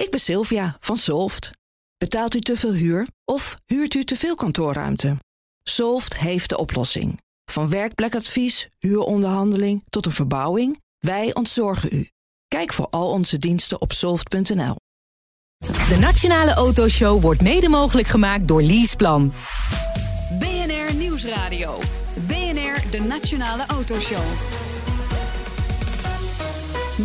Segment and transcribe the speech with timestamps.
[0.00, 1.50] Ik ben Sylvia van Solft.
[1.98, 5.16] Betaalt u te veel huur of huurt u te veel kantoorruimte?
[5.62, 7.20] Solft heeft de oplossing.
[7.44, 12.08] Van werkplekadvies, huuronderhandeling tot een verbouwing, wij ontzorgen u.
[12.48, 14.76] Kijk voor al onze diensten op soft.nl.
[15.58, 19.32] De Nationale Autoshow wordt mede mogelijk gemaakt door Leaseplan.
[20.38, 21.78] BNR Nieuwsradio.
[22.26, 24.24] BNR, de Nationale Autoshow.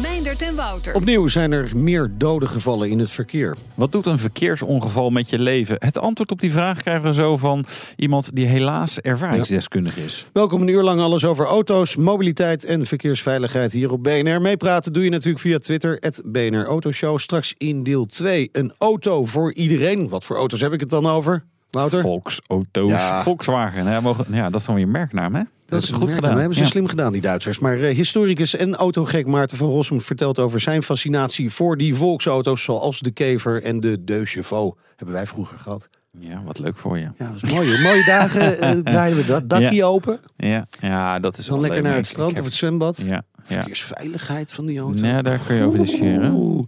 [0.02, 0.96] Meindert en Wouter.
[0.96, 3.56] Opnieuw zijn er meer doden gevallen in het verkeer.
[3.74, 5.76] Wat doet een verkeersongeval met je leven?
[5.80, 7.66] Het antwoord op die vraag krijgen we zo van
[7.96, 10.26] iemand die helaas ervaringsdeskundig is.
[10.34, 14.42] Welkom een uur lang alles over auto's, mobiliteit en verkeersveiligheid hier op BNR.
[14.42, 17.18] Meepraten doe je natuurlijk via Twitter, het BNR Autoshow.
[17.18, 20.10] Straks in deel 2 een auto voor iedereen.
[20.10, 21.44] Wat voor auto's heb ik het dan over?
[21.70, 22.02] Wouter?
[22.02, 22.92] Volksauto's.
[22.92, 23.22] Ja.
[23.22, 23.88] Volkswagen.
[23.88, 24.02] Hè?
[24.02, 25.42] Mogen, ja, dat is dan weer merknaam, hè?
[25.66, 26.30] Dat, is goed gedaan.
[26.32, 26.70] Dat hebben ze Ja.
[26.70, 27.60] slim gedaan, die Duitsers.
[27.60, 32.64] Maar eh, historicus en autogek Maarten van Rossum vertelt over zijn fascinatie voor die volksauto's
[32.64, 34.78] zoals de Kever en de Deux Chevaux.
[34.96, 35.90] Hebben wij vroeger gehad.
[36.20, 37.04] Ja, wat leuk voor je.
[37.18, 37.82] Ja, dat is mooi.
[37.82, 39.86] Mooie dagen eh, draaiden we dat dakje Ja.
[39.86, 40.20] open.
[40.38, 41.90] Ja, ja dat is Dan wel lekker leuk.
[41.90, 43.02] naar het strand of het zwembad.
[43.06, 43.24] Ja.
[43.46, 45.06] Verkeersveiligheid van die auto.
[45.06, 46.66] ja, daar kun je over discussiëren.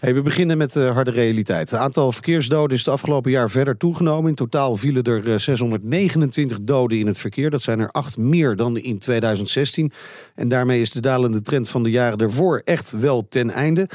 [0.00, 1.70] Hey, we beginnen met de harde realiteit.
[1.70, 4.28] Het aantal verkeersdoden is het afgelopen jaar verder toegenomen.
[4.30, 7.50] In totaal vielen er eh, 629 doden in het verkeer.
[7.50, 9.92] Dat zijn er acht meer dan in 2016.
[10.34, 13.88] En daarmee is de dalende trend van de jaren ervoor echt wel ten einde.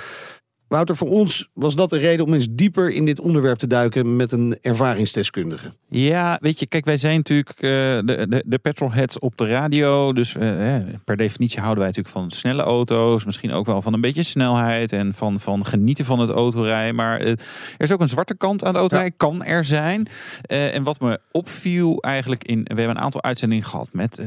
[0.72, 4.16] Wouter, voor ons was dat de reden om eens dieper in dit onderwerp te duiken
[4.16, 5.74] met een ervaringsdeskundige.
[5.90, 10.14] Ja, weet je, kijk, wij zijn natuurlijk eh, de, de, de petrolheads op de radio.
[10.14, 13.26] Dus eh, eh, per definitie houden wij natuurlijk van snelle auto's.
[13.26, 16.96] Misschien ook wel van een beetje snelheid en van, van genieten van het autorijden.
[16.96, 17.38] Maar er
[17.78, 20.08] is ook een zwarte kant aan de autorijden, kan er zijn.
[20.42, 22.58] En wat me opviel eigenlijk in...
[22.64, 24.22] We hebben een aantal uitzendingen gehad met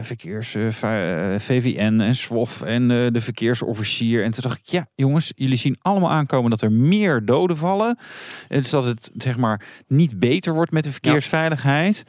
[0.00, 0.56] verkeers,
[1.38, 4.24] VVN en SWOF en de verkeersofficier.
[4.24, 7.98] En toen dacht ik, ja jongens, jullie zien allemaal aankomen dat er meer doden vallen.
[8.48, 12.04] En Dus dat het zeg maar niet beter wordt met de verkeersveiligheid.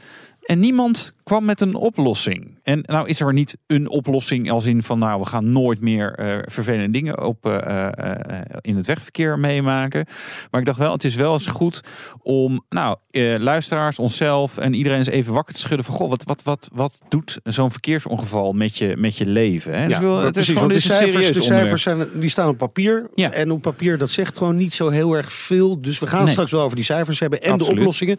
[0.47, 2.59] En niemand kwam met een oplossing.
[2.63, 6.13] En nou is er niet een oplossing als in van nou we gaan nooit meer
[6.13, 10.05] eh, vervelende dingen op, eh, eh, in het wegverkeer meemaken.
[10.51, 11.81] Maar ik dacht wel, het is wel eens goed
[12.21, 12.97] om nou
[13.37, 17.01] luisteraars, onszelf en iedereen eens even wakker te schudden van goh, wat, wat, wat, wat
[17.09, 19.79] doet zo'n verkeersongeval met je, met je leven?
[19.79, 19.87] Hè?
[19.87, 23.09] Dus wel- het is gewoon de cijfers, de cijfers zijn, die staan op papier.
[23.15, 23.31] Ja.
[23.31, 25.81] En op papier, dat zegt gewoon niet zo heel erg veel.
[25.81, 26.31] Dus we gaan Nee.
[26.31, 27.75] straks wel over die cijfers hebben en Absoluut.
[27.75, 28.17] de oplossingen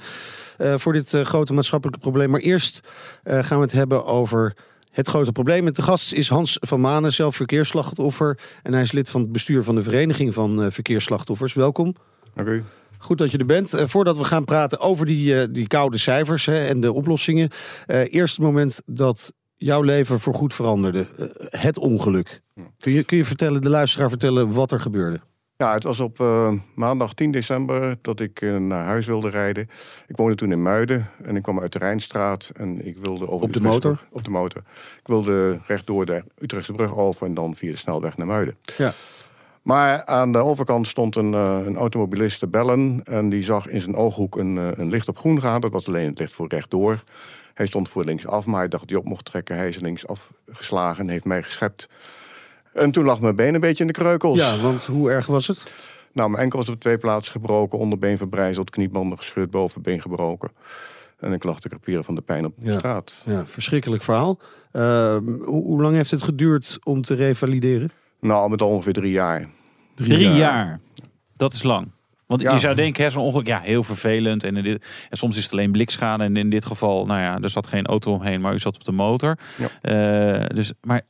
[0.58, 2.30] voor dit eh, grote maatschappelijke probleem.
[2.30, 2.80] Maar eerst
[3.22, 4.56] eh, gaan we het hebben over
[4.90, 5.64] het grote probleem.
[5.64, 8.38] Met de gast is Hans van Manen, zelf verkeersslachtoffer.
[8.62, 11.54] En hij is lid van het bestuur van de Vereniging van eh, Verkeersslachtoffers.
[11.54, 11.94] Welkom.
[12.34, 12.64] Dank u.
[12.98, 13.74] Goed dat je er bent.
[13.74, 17.50] Eh, voordat we gaan praten over die, eh, die koude cijfers hè, en de oplossingen.
[17.86, 21.06] eh, eerst het moment dat jouw leven voorgoed veranderde.
[21.16, 21.26] Eh,
[21.60, 22.40] het ongeluk.
[22.78, 25.20] Kun je, kun je vertellen, de luisteraar vertellen wat er gebeurde?
[25.58, 29.70] Ja, het was op eh, maandag 10 december dat ik eh, naar huis wilde rijden.
[30.06, 33.46] Ik woonde toen in Muiden en ik kwam uit de Rijnstraat en ik wilde over
[33.46, 34.06] Op de motor?
[34.10, 34.62] Op de motor.
[34.98, 38.56] Ik wilde rechtdoor de Utrechtse brug over en dan via de snelweg naar Muiden.
[38.76, 38.92] Ja.
[39.62, 43.80] Maar aan de overkant stond een, eh, een automobilist te bellen en die zag in
[43.80, 45.60] zijn ooghoek een, een licht op groen gaan.
[45.60, 47.02] Dat was alleen het licht voor rechtdoor.
[47.54, 49.56] Hij stond voor linksaf, maar hij dacht dat hij op mocht trekken.
[49.56, 51.88] Hij is linksaf geslagen en heeft mij geschept.
[52.78, 54.38] En toen lag mijn been een beetje in de kreukels.
[54.38, 55.66] Ja, want hoe erg was het?
[56.12, 60.50] Nou, mijn enkel was op twee plaatsen gebroken, onderbeen verbrijzeld, kniebanden gescheurd, bovenbeen gebroken.
[61.18, 62.78] En ik lag te kraperen van de pijn op de Ja.
[62.78, 63.24] straat.
[63.26, 64.38] Ja, verschrikkelijk verhaal.
[64.72, 67.90] Eh, hoe, hoe lang heeft het geduurd om te revalideren?
[68.20, 69.48] Nou, met al ongeveer drie jaar.
[69.94, 70.80] Drie jaar.
[71.36, 71.90] Dat is lang.
[72.26, 72.52] Want Ja.
[72.52, 74.44] je zou denken, hè, zo'n ongeluk, ja, heel vervelend.
[74.44, 76.24] En, in dit, en soms is het alleen blikschade.
[76.24, 78.84] En in dit geval, nou ja, er zat geen auto omheen, maar u zat op
[78.84, 79.38] de motor.
[79.82, 81.02] Eh, dus, maar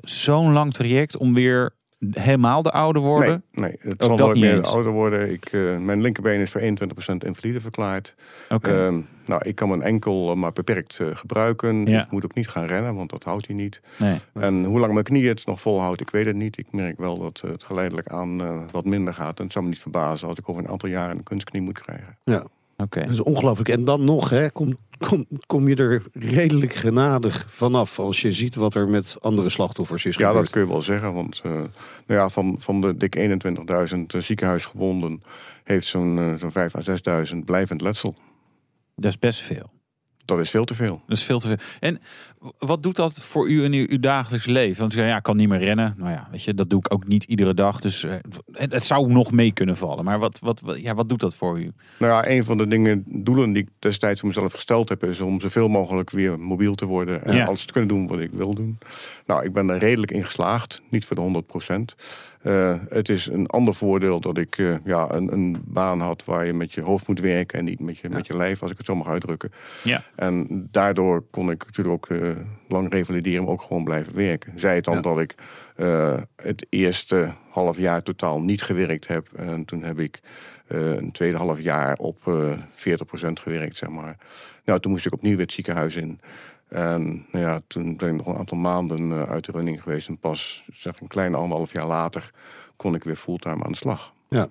[0.00, 1.74] zo'n lang traject om weer
[2.10, 3.44] helemaal de oude worden.
[3.52, 4.72] Nee, nee het Ook zal dat nooit niet meer eens.
[4.72, 5.32] ouder worden.
[5.32, 8.14] Ik, eh, mijn linkerbeen is voor 21% invalide verklaard.
[8.48, 8.86] Oké.
[8.86, 11.86] Ehm, nou, ik kan mijn enkel eh, maar beperkt eh, gebruiken.
[11.86, 12.04] Ja.
[12.04, 13.80] Ik moet ook niet gaan rennen, want dat houdt hij niet.
[13.96, 14.18] nee.
[14.32, 16.58] En hoe lang mijn knie het nog volhoudt, ik weet het niet.
[16.58, 19.38] Ik merk wel dat het geleidelijk aan eh, wat minder gaat.
[19.38, 21.80] En het zou me niet verbazen als ik over een aantal jaren een kunstknie moet
[21.80, 22.18] krijgen.
[22.24, 22.44] Ja,
[22.76, 23.00] Oké.
[23.00, 23.68] dat is ongelooflijk.
[23.68, 28.54] En dan nog, hè, kom, kom, kom je er redelijk genadig vanaf als je ziet
[28.54, 30.44] wat er met andere slachtoffers is Ja, gebeurd.
[30.44, 31.12] dat kun je wel zeggen.
[31.14, 31.70] Want eh, nou
[32.06, 35.22] ja, van, van de dik 21.000 ziekenhuisgewonden
[35.64, 38.14] heeft zo'n eh, zo'n 5 à 6.000 blijvend letsel.
[38.96, 39.70] Dat is best veel.
[40.24, 41.02] Dat is veel te veel.
[41.06, 41.56] Dat is veel te veel.
[41.80, 42.00] En
[42.58, 44.80] wat doet dat voor u in uw, uw dagelijks leven?
[44.80, 45.94] Want ja, ik kan niet meer rennen.
[45.96, 47.80] Nou ja, weet je, dat doe ik ook niet iedere dag.
[47.80, 48.14] Dus eh,
[48.52, 50.04] het, het zou nog mee kunnen vallen.
[50.04, 51.72] Maar wat, wat, wat- ja, wat doet dat voor u?
[51.98, 55.20] Nou ja, een van de dingen, doelen die ik destijds voor mezelf gesteld heb, is
[55.20, 57.44] om zoveel mogelijk weer mobiel te worden en Ja.
[57.44, 58.78] alles te kunnen doen wat ik wil doen.
[59.26, 61.94] Nou, ik ben er redelijk in geslaagd, niet voor de 100 procent.
[62.88, 66.52] het is een ander voordeel dat ik eh, ja, een, een baan had waar je
[66.52, 68.86] met je hoofd moet werken en niet met je, met je lijf, als ik het
[68.86, 69.52] zo mag uitdrukken.
[69.84, 70.02] Ja.
[70.16, 72.30] En daardoor kon ik natuurlijk ook eh,
[72.68, 74.52] lang revalideren, ook gewoon blijven werken.
[74.58, 75.00] Zij het dan Ja.
[75.00, 75.34] dat ik
[75.76, 79.28] eh, het eerste half jaar totaal niet gewerkt heb.
[79.36, 80.20] En toen heb ik
[80.66, 84.16] eh, een tweede half jaar op eh 40% gewerkt, zeg maar.
[84.64, 86.20] Nou, toen moest ik opnieuw weer het ziekenhuis in.
[86.68, 90.08] En nou ja, toen ben ik nog een aantal maanden eh, uit de running geweest.
[90.08, 92.30] En pas zeg, een kleine anderhalf jaar later
[92.76, 94.12] kon ik weer fulltime aan de slag.
[94.28, 94.48] Ja.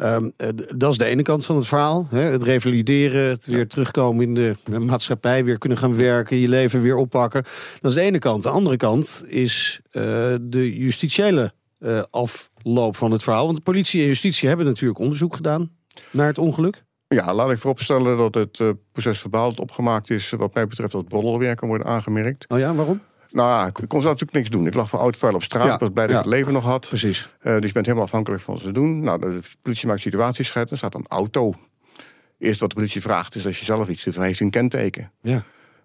[0.00, 2.06] Ehm, eh, dat is de ene kant van het verhaal.
[2.10, 2.20] Hè?
[2.20, 6.96] Het revalideren, het weer terugkomen in de maatschappij, weer kunnen gaan werken, je leven weer
[6.96, 7.42] oppakken.
[7.80, 8.42] Dat is de ene kant.
[8.42, 10.02] De andere kant is eh,
[10.40, 13.44] de justitiële eh, afloop van het verhaal.
[13.44, 15.70] Want de politie en justitie hebben natuurlijk onderzoek gedaan
[16.10, 16.84] naar het ongeluk.
[17.08, 20.30] Ja, laat ik vooropstellen dat het proces verbaal dat opgemaakt is...
[20.30, 22.44] wat mij betreft dat broddelwerk kan worden aangemerkt.
[22.48, 23.00] Oh ja, waarom?
[23.32, 24.66] Nou ja, ik kon zelf natuurlijk niks doen.
[24.66, 25.66] Ik lag van oud vuil op straat.
[25.66, 26.20] Ja, Ik was blij dat ja.
[26.22, 26.86] het leven nog had.
[26.88, 27.34] Precies.
[27.40, 29.00] Eh, dus je bent helemaal afhankelijk van wat ze doen.
[29.00, 30.70] Nou, de politie maakt situatieschets.
[30.70, 31.54] Er staat een auto.
[32.38, 34.16] Eerst wat de politie vraagt is als je zelf iets doet.
[34.16, 35.10] Heeft een kenteken?
[35.20, 35.42] Ja.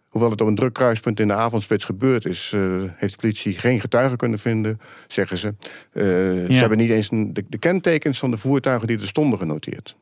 [0.09, 2.51] Hoewel het op een druk kruispunt in de avondspits gebeurd is...
[2.53, 2.61] eh,
[2.95, 5.47] heeft de politie geen getuigen kunnen vinden, zeggen ze.
[5.91, 9.39] Eh, Ze hebben niet eens een- de, de kentekens van de voertuigen die er stonden
[9.39, 9.95] genoteerd.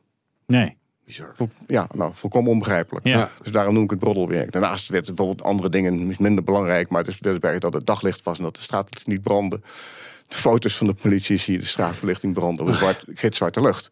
[0.46, 0.76] Nee.
[1.04, 1.32] Bizar.
[1.34, 3.06] Vol- ja, nou, volkomen onbegrijpelijk.
[3.06, 3.30] Ja.
[3.42, 4.52] Dus daarom noem ik het broddelwerk.
[4.52, 6.88] Daarnaast werd bijvoorbeeld andere dingen minder belangrijk...
[6.88, 9.60] maar het is werd belangrijk dat het daglicht was en dat de straat niet brandde.
[10.28, 12.66] De foto's van de politie zie je de straatverlichting branden...
[12.66, 13.90] op zwart, gitzwarte lucht.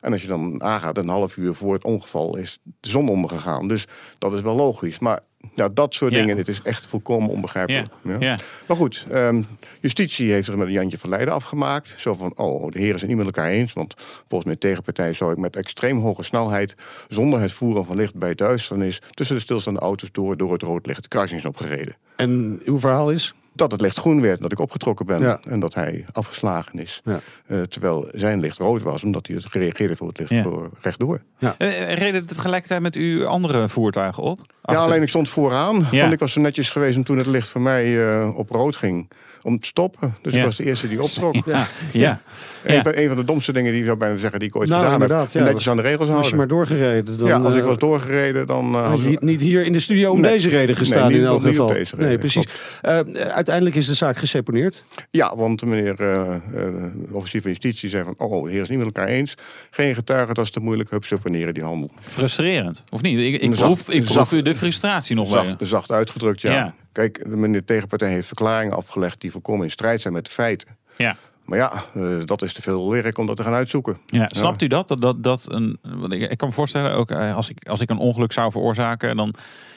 [0.00, 3.68] En als je dan aangaat, een half uur voor het ongeval is de zon ondergegaan.
[3.68, 3.86] Dus
[4.18, 4.98] dat is wel logisch.
[4.98, 5.20] Maar
[5.54, 6.18] ja, dat soort Ja.
[6.20, 7.88] dingen, dit is echt volkomen onbegrijpelijk.
[8.02, 8.10] Ja.
[8.12, 8.16] Ja.
[8.20, 8.38] Ja.
[8.68, 9.42] Maar goed, ehm,
[9.80, 11.94] justitie heeft er met een Jantje van Leiden afgemaakt.
[11.98, 13.72] Zo van, oh, de heren zijn niet met elkaar eens.
[13.72, 16.74] Want volgens mijn tegenpartij zou ik met extreem hoge snelheid...
[17.08, 19.02] zonder het voeren van licht bij duisternis...
[19.10, 21.96] tussen de stilstaande auto's door, door het rood licht de kruising is opgereden.
[22.16, 23.34] En uw verhaal is?
[23.56, 25.20] Dat het licht groen werd, dat ik opgetrokken ben...
[25.20, 25.40] Ja.
[25.48, 27.00] en dat hij afgeslagen is.
[27.04, 27.20] Ja.
[27.46, 30.42] Eh, terwijl zijn licht rood was, omdat hij het gereageerd voor het licht Ja.
[30.42, 31.20] voor rechtdoor.
[31.38, 34.40] Eh, reden het tegelijkertijd met uw andere voertuigen op?
[34.62, 35.86] Ja, alleen ik stond vooraan.
[35.90, 36.00] Ja.
[36.00, 38.76] Want ik was zo netjes geweest en toen het licht voor mij eh, op rood
[38.76, 39.08] ging...
[39.46, 40.14] om te stoppen.
[40.22, 40.38] Dus Ja.
[40.38, 41.34] ik was de eerste die optrok.
[41.46, 41.66] Ja.
[41.92, 42.20] ja.
[42.64, 42.82] Een, Ja.
[42.82, 44.82] van, een van de domste dingen die ik zou bijna zeggen die ik ooit Nou,
[45.00, 45.28] gedaan heb.
[45.30, 45.42] ja.
[45.44, 46.36] Netjes aan de regels Als je houden.
[46.36, 48.74] maar doorgereden, dan ja, als ik eh, was doorgereden, dan...
[48.74, 50.30] eh, had je niet hier in de studio om Nee.
[50.32, 51.66] deze reden gestaan Nee, in elk niet op geval.
[51.66, 52.44] deze reden, nee, precies.
[52.82, 52.98] Eh,
[53.28, 54.82] uiteindelijk is de zaak geseponeerd.
[55.10, 58.14] Ja, want de meneer eh, eh, de officier van justitie zei van...
[58.18, 59.34] oh, de heer is niet met elkaar eens.
[59.70, 60.90] Geen getuigen, dat is te moeilijk.
[60.90, 61.90] Hup, seponeren die handel.
[62.04, 63.18] Frustrerend, of niet?
[63.18, 65.44] Ik, ik Zacht- proef, ik proef zacht- u de frustratie nog bij.
[65.44, 66.74] Zacht, zacht uitgedrukt, ja.
[66.96, 69.20] Kijk, de meneer tegenpartij heeft verklaringen afgelegd...
[69.20, 70.76] die volkomen in strijd zijn met de feiten.
[70.96, 71.16] Ja.
[71.46, 73.98] Maar ja, eh, dat is te veel werk om dat te gaan uitzoeken.
[74.06, 74.88] Ja, snapt u dat?
[74.88, 75.78] Dat, dat, dat een,
[76.08, 79.16] ik, ik kan me voorstellen, ook eh, als ik, als ik een ongeluk zou veroorzaken,
[79.16, 79.34] dan,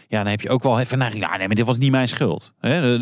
[0.08, 2.08] ja, dan heb je ook wel even naar, ja, nee, maar dit was niet mijn
[2.08, 2.54] schuld.
[2.60, 2.98] Hè?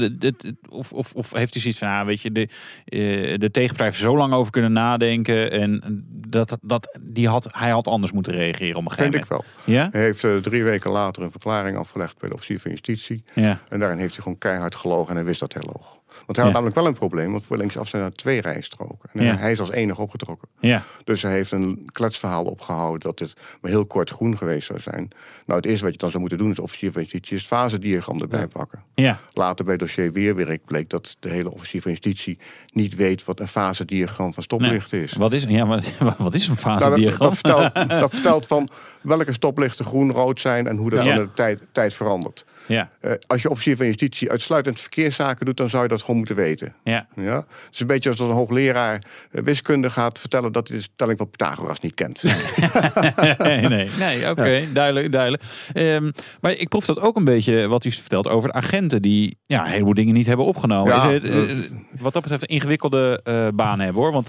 [0.70, 2.50] Of, of, of heeft u zoiets van, ja, weet je, de,
[2.86, 7.70] eh, de tegenpartij heeft zo lang over kunnen nadenken en dat, dat, die had, hij
[7.70, 9.44] had anders moeten reageren op een gegeven Vind ik wel.
[9.64, 9.90] Ja?
[9.92, 12.18] Hij heeft drie weken later een verklaring afgelegd...
[12.20, 13.24] bij de officier van justitie.
[13.34, 13.60] Ja.
[13.70, 15.97] En daarin heeft hij gewoon keihard gelogen en hij wist dat heel hoog.
[16.26, 19.10] Want hij had namelijk wel een probleem, want voor linksaf zijn er twee rijstroken.
[19.14, 20.48] En hij is als enige opgetrokken.
[20.60, 20.84] Ja.
[21.04, 25.10] Dus hij heeft een kletsverhaal opgehouden dat het maar heel kort groen geweest zou zijn.
[25.46, 27.50] Nou, het eerste wat je dan zou moeten doen is officier van justitie is het
[27.50, 28.84] fasediagram erbij pakken.
[28.96, 29.20] Ja.
[29.34, 32.38] Later bij dossier Weerwerk bleek dat de hele officier van justitie
[32.74, 35.14] niet weet wat een fasediagram van stoplicht is.
[35.14, 38.70] Wat is, ja, wat, wat is een fase Nou, dat, dat, vertelt, dat vertelt van
[39.08, 41.16] welke stoplichten groen, rood zijn en hoe dat Ja.
[41.16, 42.46] de tijd, tijd verandert.
[42.66, 46.18] Ja, Eh, als je officier van justitie uitsluitend verkeerszaken doet, dan zou je dat gewoon
[46.18, 46.74] moeten weten.
[46.84, 47.08] ja.
[47.16, 47.36] Ja?
[47.36, 51.18] Het is een beetje als een hoogleraar eh, wiskunde gaat vertellen dat hij de stelling
[51.18, 52.24] van Pythagoras niet kent.
[52.24, 55.44] nee, nee, nee oké, duidelijk, duidelijk.
[55.74, 56.12] Ehm,
[56.42, 59.66] maar ik proef dat ook een beetje wat u vertelt over de agenten die ja,
[59.66, 60.94] een heleboel dingen niet hebben opgenomen.
[60.94, 61.56] Ja, Is het, eh,
[62.00, 63.22] wat dat betreft een ingewikkelde
[63.56, 64.12] baan hebben hoor.
[64.12, 64.28] Want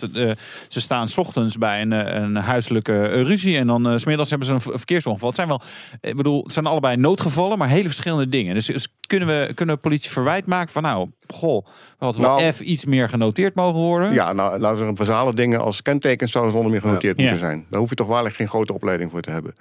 [0.69, 1.91] ze staan 's ochtends bij een,
[2.23, 5.29] een huiselijke ruzie en dan 's smiddags hebben ze een verkeersongeval.
[5.29, 5.61] Het zijn wel,
[6.01, 8.55] ik bedoel, het zijn allebei noodgevallen, maar hele verschillende dingen.
[8.55, 11.65] Dus, dus kunnen we kunnen we politie verwijt maken van nou, goh,
[11.99, 14.13] we hadden wel Nou- even iets meer genoteerd mogen worden.
[14.13, 17.23] Ja, nou, laten we een basale dingen als kentekens zouden zonder meer genoteerd Ja.
[17.23, 17.67] moeten zijn.
[17.71, 19.55] Daar hoef je toch waarlijk geen grote opleiding voor te hebben.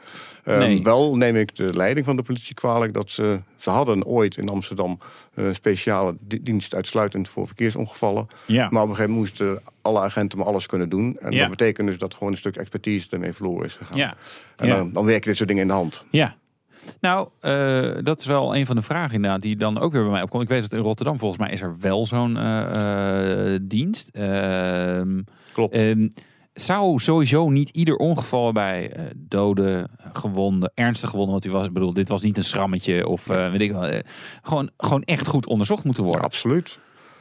[0.43, 0.83] Ehm, Nee.
[0.83, 4.49] Wel neem ik de leiding van de politie kwalijk dat ze, ze hadden ooit in
[4.49, 4.99] Amsterdam
[5.33, 8.27] een speciale di- dienst uitsluitend voor verkeersongevallen.
[8.45, 8.67] Ja.
[8.69, 11.17] Maar op een gegeven moment moesten alle agenten maar alles kunnen doen.
[11.19, 11.39] En Ja.
[11.39, 13.97] dat betekent dus dat gewoon een stuk expertise ermee verloren is gegaan.
[13.97, 14.13] Ja.
[14.55, 16.05] En dan, dan werken dit soort dingen in de hand.
[16.11, 16.35] Ja.
[17.01, 20.11] Nou, eh, dat is wel een van de vragen inderdaad die dan ook weer bij
[20.11, 20.43] mij opkomt.
[20.43, 24.09] Ik weet dat in Rotterdam volgens mij is er wel zo'n eh, eh, dienst.
[24.09, 25.21] Ehm,
[25.53, 25.73] Klopt.
[25.73, 26.07] ehm,
[26.53, 31.65] zou sowieso niet ieder ongeval bij eh doden, gewonden, ernstig gewonden, wat hij was.
[31.65, 34.01] Ik bedoel, dit was niet een schrammetje of eh, weet ik wel.
[34.41, 36.21] gewoon, gewoon echt goed onderzocht moeten worden.
[36.23, 36.79] Absoluut.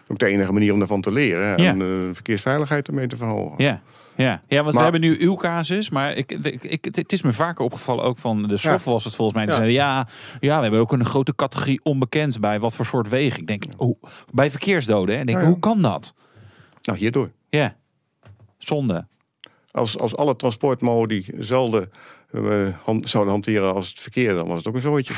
[0.09, 1.63] Ook de enige manier om daarvan te leren.
[1.63, 1.69] Ja.
[1.69, 3.65] En de verkeersveiligheid ermee te verhogen.
[3.65, 3.81] Ja.
[4.17, 7.33] Ja, ja want we hebben nu uw casus, maar ik, ik, ik, het- is me
[7.33, 9.47] vaker opgevallen, ook van de SOF was het volgens mij.
[9.47, 9.61] Die Ja.
[9.61, 10.07] zeiden, ja,
[10.41, 13.41] ja, we hebben ook een grote categorie onbekend bij wat voor soort wegen.
[13.41, 13.97] Ik denk, hoe,
[14.33, 15.21] bij verkeersdoden, hè?
[15.21, 15.51] Ik denk, Ja, ja.
[15.51, 16.15] hoe kan dat?
[16.83, 17.31] Nou, hierdoor.
[17.51, 17.77] Ja,
[18.59, 19.07] zonde.
[19.71, 21.91] Als, als alle transportmodi zelden han-
[23.03, 25.15] zouden hanteren als het verkeer, dan was het ook een zooitje.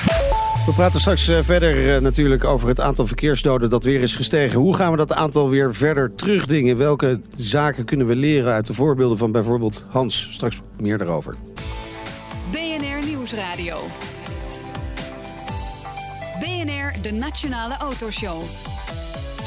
[0.66, 4.60] We praten straks eh, verder eh, natuurlijk over het aantal verkeersdoden dat weer is gestegen.
[4.60, 6.76] Hoe gaan we dat aantal weer verder terugdingen?
[6.76, 10.28] Welke zaken kunnen we leren uit de voorbeelden van bijvoorbeeld Hans?
[10.32, 11.36] Straks meer daarover.
[12.50, 13.80] BNR Nieuwsradio.
[16.40, 18.40] BNR, de Nationale Autoshow.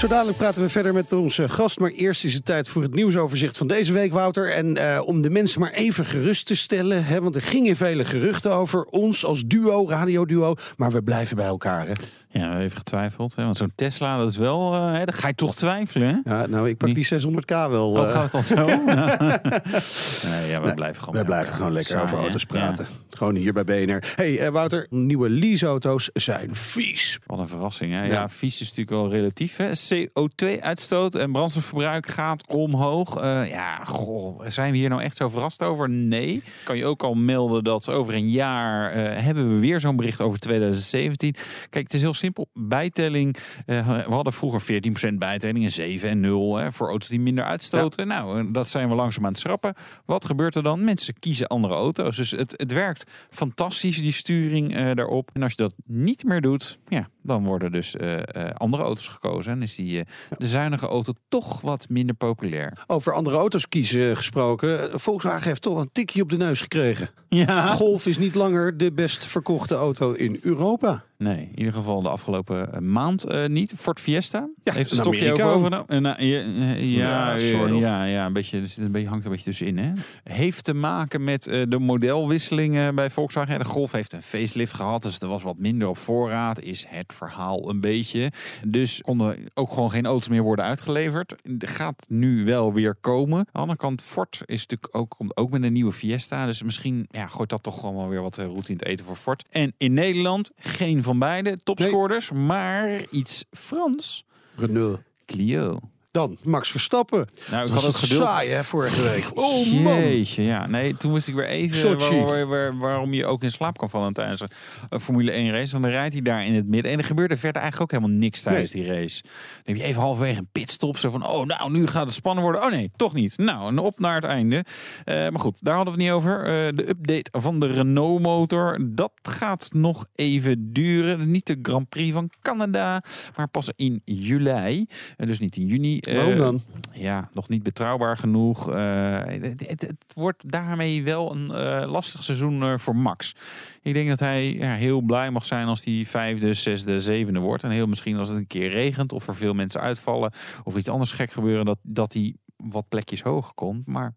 [0.02, 1.80] Zo dadelijk praten we verder met onze gast.
[1.80, 4.52] Maar eerst is het tijd voor het nieuwsoverzicht van deze week, Wouter.
[4.52, 7.06] En eh, om de mensen maar even gerust te stellen.
[7.06, 10.56] Hè, want er gingen vele geruchten over ons als duo, radioduo.
[10.78, 11.88] Maar we blijven bij elkaar.
[11.88, 11.94] Hè?
[12.30, 13.36] Ja, even getwijfeld.
[13.36, 13.44] Hè?
[13.44, 16.22] Want zo'n Tesla, dat is wel, eh, hè, dan ga je toch twijfelen.
[16.24, 16.32] Hè?
[16.34, 17.92] Ja, nou, ik pak die 600k wel.
[17.92, 18.12] Oh, eh.
[18.12, 18.66] gaat het al zo?
[20.30, 22.24] nee, ja, we blijven gewoon We blijven gewoon lekker Saai, over hè?
[22.24, 22.48] auto's Ja.
[22.48, 22.88] praten.
[23.10, 24.04] Gewoon hier bij BNR.
[24.16, 27.20] hey, Wouter, nieuwe leaseauto's zijn vies.
[27.26, 28.00] Wat een verrassing, hè?
[28.04, 28.30] Ja, Ja.
[28.30, 29.56] vies is natuurlijk wel relatief.
[29.58, 29.74] Hè?
[29.94, 33.16] CO2-uitstoot en brandstofverbruik gaat omhoog.
[33.16, 35.90] Eh, ja, goh, zijn we hier nou echt zo verrast over?
[35.90, 36.44] Nee.
[36.64, 40.22] Kan je ook al melden dat over een jaar eh, hebben we weer zo'n bericht
[40.22, 41.36] over 2017.
[41.70, 42.48] Kijk, het is heel simpel.
[42.54, 43.38] Bijtelling.
[43.66, 44.82] eh, we hadden vroeger
[45.12, 48.08] 14% bijtelling en 7 en 0 hè, voor auto's die minder uitstoten.
[48.08, 49.74] Nou, dat zijn we langzaam aan het schrappen.
[50.06, 50.84] Wat gebeurt er dan?
[50.84, 52.18] Mensen kiezen andere auto's.
[52.18, 55.30] Dus het, het werkt fantastisch, die sturing daarop.
[55.34, 59.08] En als je dat niet meer doet, ja, dan worden dus eh, eh, andere auto's
[59.08, 59.52] gekozen.
[59.52, 60.06] En is die, eh,
[60.38, 62.84] de zuinige auto toch wat minder populair.
[62.88, 65.00] Over andere auto's kiezen gesproken.
[65.00, 67.10] Volkswagen heeft toch een tikje op de neus gekregen.
[67.30, 67.76] Ja.
[67.76, 71.04] Golf is niet langer de best verkochte auto in Europa.
[71.22, 73.74] Nee, in ieder geval de afgelopen eh, maand eh, niet.
[73.78, 75.88] Ford Fiesta Ja, heeft een stokje over overgenomen.
[75.88, 77.36] Eh, nou, ja, eh, ja,
[77.68, 79.78] Ja, ja, een beetje, zit een beetje, hangt een beetje tussenin.
[79.78, 79.92] Hè?
[80.24, 83.60] Heeft te maken met de modelwisselingen bij Volkswagen.
[83.60, 86.60] De Golf heeft een facelift gehad, dus er was wat minder op voorraad.
[86.60, 88.32] Is het verhaal een beetje.
[88.66, 91.36] Dus konden ook gewoon geen auto's meer worden uitgeleverd.
[91.60, 93.38] Er gaat nu wel weer komen.
[93.38, 96.46] Aan de andere kant, Ford is natuurlijk ook, komt ook met een nieuwe Fiesta.
[96.46, 99.16] Dus misschien ja, gooit dat toch gewoon wel weer wat route in het eten voor
[99.16, 99.46] Ford.
[99.50, 104.26] En in Nederland geen van beide topscorers, maar iets Frans.
[104.56, 105.02] Renault.
[105.26, 105.80] Clio.
[106.12, 107.28] Dan Max Verstappen.
[107.52, 108.30] Nou, ik was het geduld.
[108.30, 109.30] saai hè, vorige week.
[109.34, 109.96] Oh man.
[110.02, 110.68] Jeetje, ja.
[110.68, 114.14] Nee, toen wist ik weer even waar- waar- waarom je ook in slaap kan vallen
[114.14, 114.42] tijdens
[114.90, 115.80] een Formule 1 race.
[115.80, 116.92] Dan rijdt hij daar in het midden.
[116.92, 119.22] En er gebeurde verder eigenlijk ook helemaal niks tijdens die race.
[119.24, 119.32] Dan
[119.64, 120.98] heb je even halverwege een pitstop.
[120.98, 122.64] Zo van, oh nou, nu gaat het spannend worden.
[122.64, 123.38] Oh nee, toch niet.
[123.38, 124.66] Nou, en op naar het einde.
[125.04, 126.40] Eh, maar goed, daar hadden we het niet over.
[126.40, 128.80] Eh, de update van de Renault motor.
[128.90, 131.32] Dat gaat nog even duren.
[131.32, 133.04] Niet de Grand Prix van Canada.
[133.36, 134.86] Maar pas in juli.
[135.18, 136.00] Eh, dus niet in juni.
[136.08, 136.62] Eh, Waarom dan?
[136.92, 138.72] ja, nog niet betrouwbaar genoeg.
[138.72, 143.36] Eh, het, het, het wordt daarmee wel een eh, lastig seizoen eh, voor Max.
[143.82, 147.64] Ik denk dat hij ja, heel blij mag zijn als hij vijfde, zesde, zevende wordt.
[147.64, 150.32] En heel misschien als het een keer regent of er veel mensen uitvallen
[150.64, 153.86] of iets anders gek gebeuren, dat, dat hij wat plekjes hoger komt.
[153.88, 154.14] Maar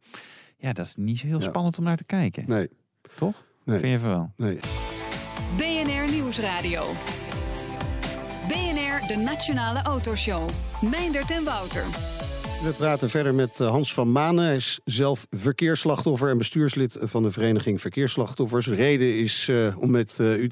[0.56, 1.44] ja, dat is niet zo heel Ja.
[1.48, 2.44] spannend om naar te kijken.
[2.46, 2.68] Nee,
[3.16, 3.44] Toch?
[3.64, 3.78] Nee.
[3.78, 4.32] Vind je van wel?
[4.36, 4.58] nee.
[5.56, 6.84] BNR Nieuwsradio.
[8.48, 10.48] BNR, de Nationale Autoshow.
[10.90, 11.84] Meindert en Wouter.
[12.62, 14.44] We praten verder met eh, Hans van Manen.
[14.44, 18.66] Hij is zelf verkeersslachtoffer en bestuurslid van de vereniging Verkeersslachtoffers.
[18.66, 20.48] De reden is eh, om met eh, u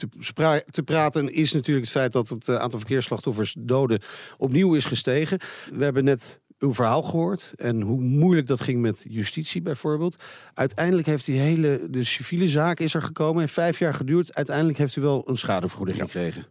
[0.71, 4.03] te, praten is natuurlijk het feit dat het aantal verkeersslachtoffers doden
[4.39, 5.39] opnieuw is gestegen.
[5.73, 10.17] We hebben net uw verhaal gehoord en hoe moeilijk dat ging met justitie bijvoorbeeld.
[10.55, 13.41] Uiteindelijk heeft die hele de civiele zaak is er gekomen.
[13.41, 14.35] Heeft vijf jaar geduurd.
[14.35, 16.47] Uiteindelijk heeft u wel een schadevergoeding gekregen.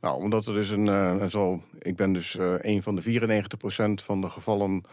[0.00, 4.02] Nou, omdat er dus een, eh, zo, ik ben dus eh, een van de 94%
[4.02, 4.84] van de gevallen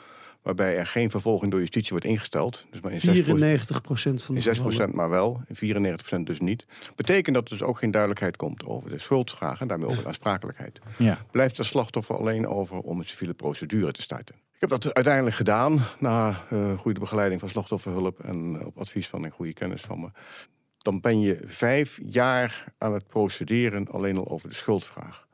[0.42, 2.66] waarbij er geen vervolging door justitie wordt ingesteld.
[2.72, 4.96] Dus maar in 6%, 94 procent van de in 6% gevallen.
[4.96, 6.66] maar wel, in 94% dus niet.
[6.96, 10.08] Betekent dat er dus ook geen duidelijkheid komt over de schuldvraag en daarmee over de
[10.08, 10.80] aansprakelijkheid.
[10.98, 11.26] Ja.
[11.32, 14.36] Blijft de slachtoffer alleen over om een civiele procedure te starten.
[14.36, 19.24] Ik heb dat uiteindelijk gedaan na eh, goede begeleiding van slachtofferhulp en op advies van
[19.24, 20.10] een goede kennis van me.
[20.78, 25.28] Dan ben je vijf jaar aan het procederen alleen al over de schuldvraag.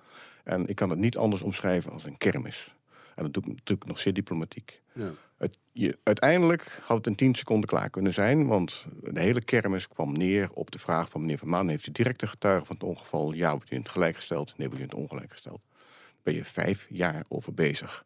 [0.43, 2.75] En ik kan het niet anders omschrijven als een kermis.
[3.15, 4.81] En dat doe ik natuurlijk nog zeer diplomatiek.
[4.93, 5.11] Ja.
[5.37, 8.47] Het je, uiteindelijk had het in 10 seconden klaar kunnen zijn.
[8.47, 11.67] Want de hele kermis kwam neer op de vraag van meneer Van Maan...
[11.67, 13.33] heeft u directe getuige van het ongeval?
[13.33, 14.53] Ja, wordt u in het gelijk gesteld?
[14.57, 15.61] Nee, wordt u in het ongelijk gesteld?
[15.69, 18.05] Daar ben je vijf jaar over bezig.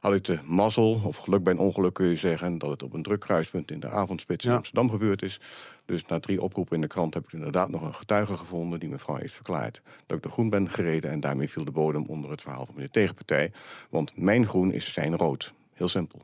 [0.00, 2.58] Had ik de mazzel, of geluk bij een ongeluk kun je zeggen...
[2.58, 4.56] dat het op een druk kruispunt in de avondspits in Ja.
[4.56, 5.40] Amsterdam gebeurd is.
[5.86, 8.80] Dus na drie oproepen in de krant heb ik inderdaad nog een getuige gevonden...
[8.80, 11.10] die mevrouw heeft verklaard dat ik de groen ben gereden...
[11.10, 13.52] en daarmee viel de bodem onder het verhaal van meneer tegenpartij.
[13.90, 15.52] Want mijn groen is zijn rood.
[15.72, 16.22] Heel simpel.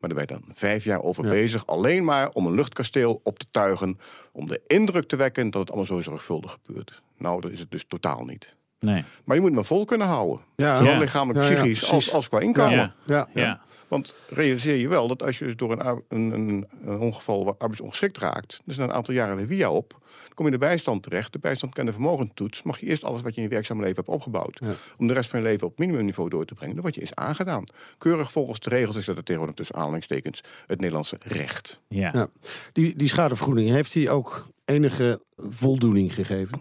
[0.00, 1.30] Maar daar ben je dan vijf jaar over Ja.
[1.30, 1.66] bezig.
[1.66, 3.98] Alleen maar om een luchtkasteel op te tuigen.
[4.32, 7.02] Om de indruk te wekken dat het allemaal zo zorgvuldig gebeurt.
[7.16, 8.56] Nou, dat is het dus totaal niet.
[8.80, 9.04] Nee.
[9.24, 10.40] Maar je moet me vol kunnen houden.
[10.56, 10.78] Ja.
[10.78, 10.98] Zowel Ja.
[10.98, 12.94] lichamelijk, Ja, ja, psychisch als, als qua inkomen.
[13.06, 13.28] Ja.
[13.34, 13.60] Ja.
[13.88, 17.54] Want realiseer je wel dat als je dus door een, een, een, een ongeval waar
[17.58, 20.66] arbeidsongeschikt raakt, dus na een aantal jaren de via op, dan kom je in de
[20.66, 21.32] bijstand terecht.
[21.32, 22.62] De bijstand kent de vermogentoets.
[22.62, 24.72] Mag je eerst alles wat je in je werkzame leven hebt opgebouwd, Ja.
[24.98, 27.14] om de rest van je leven op minimumniveau door te brengen, dan word je is
[27.14, 27.64] aangedaan.
[27.98, 31.80] Keurig volgens de regels, ik zet er tegenwoordig tussen aanhalingstekens, het Nederlandse recht.
[31.88, 32.10] Ja.
[32.14, 32.28] Ja.
[32.72, 36.60] Die, die schadevergoeding, heeft hij ook enige voldoening gegeven?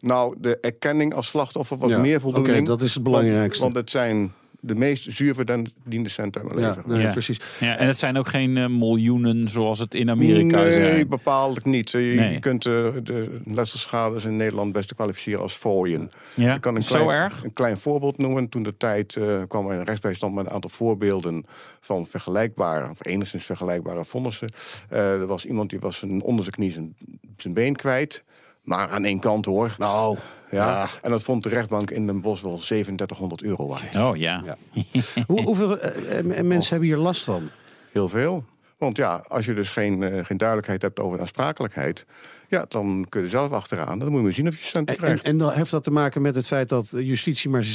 [0.00, 2.56] Nou, de erkenning als slachtoffer was Ja, meer voldoening.
[2.56, 3.62] oké, dat is het belangrijkste.
[3.62, 6.90] Want, want het zijn de meest zuur verdiende centen uit mijn Ja, leven.
[6.90, 7.12] nee, Ja.
[7.12, 7.40] precies.
[7.60, 11.08] Ja, en het zijn ook geen eh, miljoenen zoals het in Amerika nee, zijn.
[11.08, 11.90] bepaaldelijk niet.
[11.90, 12.32] Je, Nee.
[12.32, 16.10] je kunt eh, de letselschades in Nederland best kwalificeren als fooien.
[16.34, 17.44] Ja, Ik kan een zo klein, erg?
[17.44, 18.48] Een klein voorbeeld noemen.
[18.48, 21.44] Toen de tijd eh, kwam er een rechtsbijstand met een aantal voorbeelden
[21.80, 24.48] van vergelijkbare, of enigszins vergelijkbare vonnissen.
[24.88, 26.94] Eh, er was iemand die was een, onder zijn knie zijn,
[27.36, 28.24] zijn been kwijt.
[28.70, 29.74] Maar aan één kant hoor.
[29.78, 30.18] Nou,
[30.50, 30.88] Ja.
[31.02, 33.96] En dat vond de rechtbank in Den Bosch wel 3700 euro waard.
[33.96, 34.42] Oh ja.
[34.44, 34.56] Ja.
[35.26, 37.50] Hoe, hoeveel eh, eh, mensen hebben hier last van?
[37.92, 38.44] Heel veel.
[38.78, 42.06] Want ja, als je dus geen, eh, geen duidelijkheid hebt over de aansprakelijkheid...
[42.50, 43.98] ja, dan kun je zelf achteraan.
[43.98, 45.24] Dan moet je maar zien of je centen En, en, krijgt.
[45.24, 47.66] en dan heeft dat te maken met het feit dat justitie maar 6%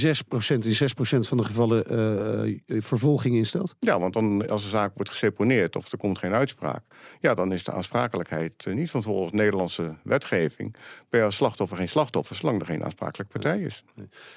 [0.47, 3.75] in 6% van de gevallen eh, eh, vervolging instelt?
[3.79, 6.83] Ja, want dan, als een zaak wordt geseponeerd of er komt geen uitspraak...
[7.19, 10.75] ja, dan is de aansprakelijkheid eh, niet van volgens Nederlandse wetgeving...
[11.11, 12.35] als slachtoffer geen slachtoffer...
[12.35, 13.83] zolang er geen aansprakelijke partij is.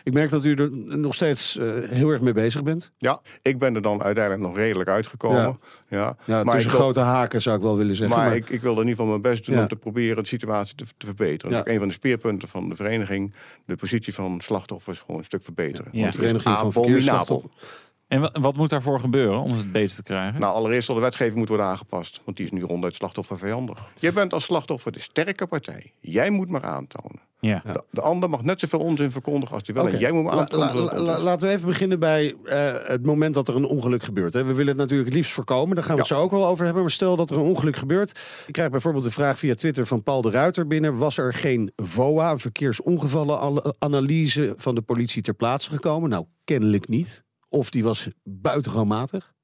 [0.03, 2.93] Ik merk dat u er nog steeds heel erg mee bezig bent.
[2.99, 5.59] Ja, ik ben er dan uiteindelijk nog redelijk uitgekomen.
[5.89, 6.17] Ja.
[6.25, 8.17] Ja, maar tussen wil, grote haken zou ik wel willen zeggen.
[8.17, 9.61] maar maar- ik, ik wil er in ieder geval mijn best doen Ja.
[9.63, 11.51] om te proberen de situatie te, te verbeteren.
[11.51, 13.33] Dat is ook een van de speerpunten van de vereniging.
[13.65, 15.91] De positie van slachtoffers gewoon een stuk verbeteren.
[15.93, 16.01] Ja.
[16.01, 17.53] Want is Vereniging van verkeersslachtoffers.
[18.09, 20.41] En wa- wat moet daarvoor gebeuren om het beter te krijgen?
[20.41, 22.21] Nou, allereerst zal de wetgeving moeten worden aangepast.
[22.25, 23.79] Want die is nu ronduit slachtoffervijandig.
[23.99, 25.93] Je bent als slachtoffer de sterke partij.
[26.01, 27.21] Jij moet maar aantonen.
[27.41, 27.63] ja.
[27.65, 29.85] De, de ander mag net zoveel onzin verkondigen als hij wil.
[29.85, 29.93] Oké.
[29.93, 30.75] En jij moet maar aantonen.
[30.77, 34.03] la- la- la- laten we even beginnen bij eh, het moment dat er een ongeluk
[34.03, 34.33] gebeurt.
[34.33, 34.45] Hè.
[34.45, 35.75] We willen het natuurlijk het liefst voorkomen.
[35.75, 36.83] Daar gaan we het zo ook wel over hebben.
[36.83, 38.11] Maar stel dat er een ongeluk gebeurt.
[38.47, 40.97] Ik krijg bijvoorbeeld de vraag via Twitter van Paul de Ruiter binnen.
[40.97, 46.11] Was er geen VOA, een verkeersongevallenanalyse van de politie ter plaatse gekomen?
[46.11, 47.27] Nou, kennelijk niet.
[47.49, 49.35] Of die was buitengewoon matig.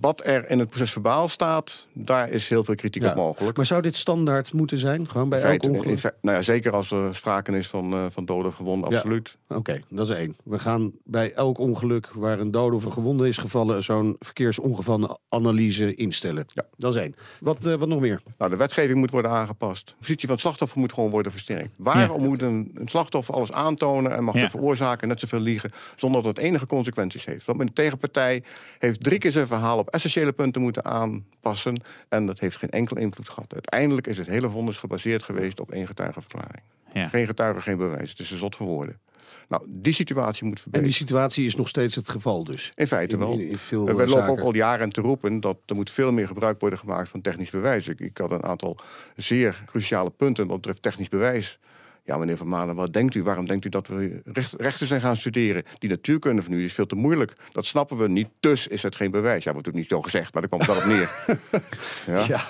[0.00, 3.10] Wat er in het proces verbaal staat, daar is heel veel kritiek Ja.
[3.10, 3.56] op mogelijk.
[3.56, 5.08] Maar zou dit standaard moeten zijn?
[5.08, 5.98] Gewoon bij elk ongeluk?
[5.98, 8.96] fe- nou ja, zeker als er sprake is van, eh, van doden of gewonden, Ja.
[8.96, 9.36] absoluut.
[9.48, 10.36] Oké, dat is één.
[10.44, 13.82] We gaan bij elk ongeluk waar een dode of een gewonde is gevallen...
[13.82, 16.44] zo'n verkeersongevallenanalyse instellen.
[16.54, 16.62] Ja.
[16.76, 17.14] Dat is één.
[17.40, 18.22] Wat, eh, wat nog meer?
[18.38, 19.86] Nou, de wetgeving moet worden aangepast.
[19.86, 21.68] De positie van het slachtoffer moet gewoon worden versterkt.
[21.76, 22.26] Waarom Ja.
[22.28, 24.42] moet een, een slachtoffer alles aantonen en mag Ja.
[24.44, 27.46] de veroorzaker net zoveel liegen zonder dat het enige consequenties heeft?
[27.46, 28.42] Want de tegenpartij
[28.78, 33.00] heeft drie keer zijn verhaal op essentiële punten moeten aanpassen en dat heeft geen enkele
[33.00, 33.52] invloed gehad.
[33.52, 36.62] Uiteindelijk is het hele vonnis gebaseerd geweest op één getuigenverklaring.
[36.92, 37.08] Ja.
[37.08, 38.10] Geen getuige, geen bewijs.
[38.10, 39.00] Het is een zot voor woorden.
[39.48, 40.88] Nou, die situatie moet En verbeteren.
[40.88, 42.72] die situatie is nog steeds het geval dus.
[42.74, 43.32] In feite wel.
[43.32, 46.12] in, in veel We eh, lopen ook al jaren te roepen dat er moet veel
[46.12, 47.88] meer gebruik worden gemaakt van technisch bewijs.
[47.88, 48.76] Ik, ik had een aantal
[49.16, 51.58] zeer cruciale punten wat betreft technisch bewijs.
[52.04, 53.22] Ja, meneer Van Manen, wat denkt u?
[53.22, 55.62] Waarom denkt u dat we recht, rechten zijn gaan studeren?
[55.78, 57.36] Die natuurkunde van u is veel te moeilijk.
[57.52, 59.44] Dat snappen we niet, dus is het geen bewijs.
[59.44, 61.10] Ja, wordt ook niet zo gezegd, maar daar kwam het wel op neer.
[62.18, 62.24] ja.
[62.28, 62.40] Ja,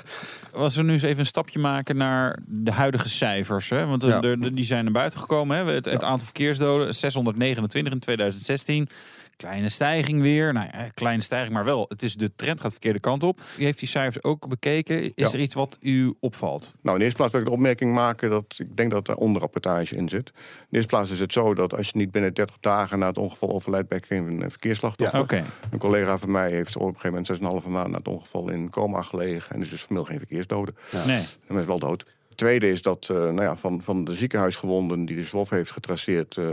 [0.53, 3.69] Als we nu eens even een stapje maken naar de huidige cijfers.
[3.71, 3.87] Hè?
[3.87, 4.21] Want Ja.
[4.23, 5.57] er- die zijn naar buiten gekomen.
[5.57, 5.73] Hè?
[5.73, 8.89] Het, het aantal verkeersdoden, 629 in 2016.
[9.37, 10.53] Kleine stijging weer.
[10.53, 11.85] Nou ja, kleine stijging, maar wel.
[11.89, 13.41] Het is, de trend gaat de verkeerde kant op.
[13.59, 15.03] U heeft die cijfers ook bekeken.
[15.03, 15.29] Is Ja.
[15.33, 16.73] er iets wat u opvalt?
[16.83, 19.15] Nou, in de eerste plaats wil ik de opmerking maken dat ik denk dat er
[19.17, 20.29] onderrapportage in zit.
[20.29, 20.35] In
[20.69, 23.19] de eerste plaats is het zo dat als je niet binnen 30 dagen na het
[23.19, 25.21] ongeval overlijdt bij geen verkeersslachtoffer.
[25.21, 25.45] Oké.
[25.71, 28.71] Een collega van mij heeft op een gegeven moment 6,5 maand na het ongeval in
[28.71, 29.55] coma gelegen.
[29.55, 30.77] En is dus formeel geen verkeersdoden.
[31.07, 31.25] Nee.
[31.47, 32.05] En is wel dood.
[32.43, 36.37] Tweede is dat eh, nou ja, van, van de ziekenhuisgewonden die de SWOF heeft getraceerd,
[36.37, 36.49] eh,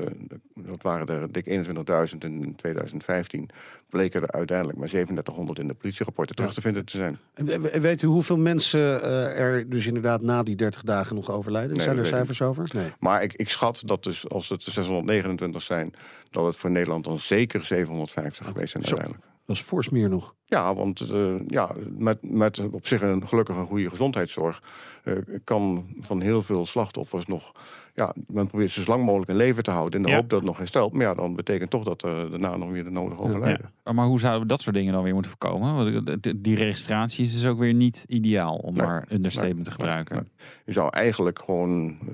[0.53, 1.45] dat waren er dik
[2.11, 3.49] 21.000 in 2015,
[3.89, 7.17] bleken er uiteindelijk maar 3700 in de politierapporten terug te vinden te zijn.
[7.33, 11.15] En we- we- weet u hoeveel mensen eh, er dus inderdaad na die 30 dagen
[11.15, 11.75] nog overlijden?
[11.75, 12.69] Nee, Zijn er cijfers over?
[12.73, 12.89] Nee.
[12.99, 15.93] Maar ik, ik schat dat dus als het 629 zijn,
[16.29, 18.97] dat het voor Nederland dan zeker 750 geweest zijn Zo.
[19.49, 20.35] Dat is fors meer nog.
[20.45, 24.63] Ja, want eh, ja, met, met op zich een gelukkig een goede gezondheidszorg
[25.03, 27.51] eh, kan van heel veel slachtoffers nog.
[27.95, 30.15] Ja, men probeert ze zo lang mogelijk in leven te houden in de Ja.
[30.15, 30.93] hoop dat het nog herstelt.
[30.93, 33.71] Maar ja, dan betekent toch dat er daarna nog weer de nodige overlijden.
[33.85, 33.91] Ja.
[33.91, 35.75] Maar hoe zouden we dat soort dingen dan weer moeten voorkomen?
[35.93, 38.85] Want die registratie is dus ook weer niet ideaal om Nee.
[38.85, 40.15] maar understatement te gebruiken.
[40.15, 40.25] nee.
[40.65, 42.07] Je zou eigenlijk gewoon eh,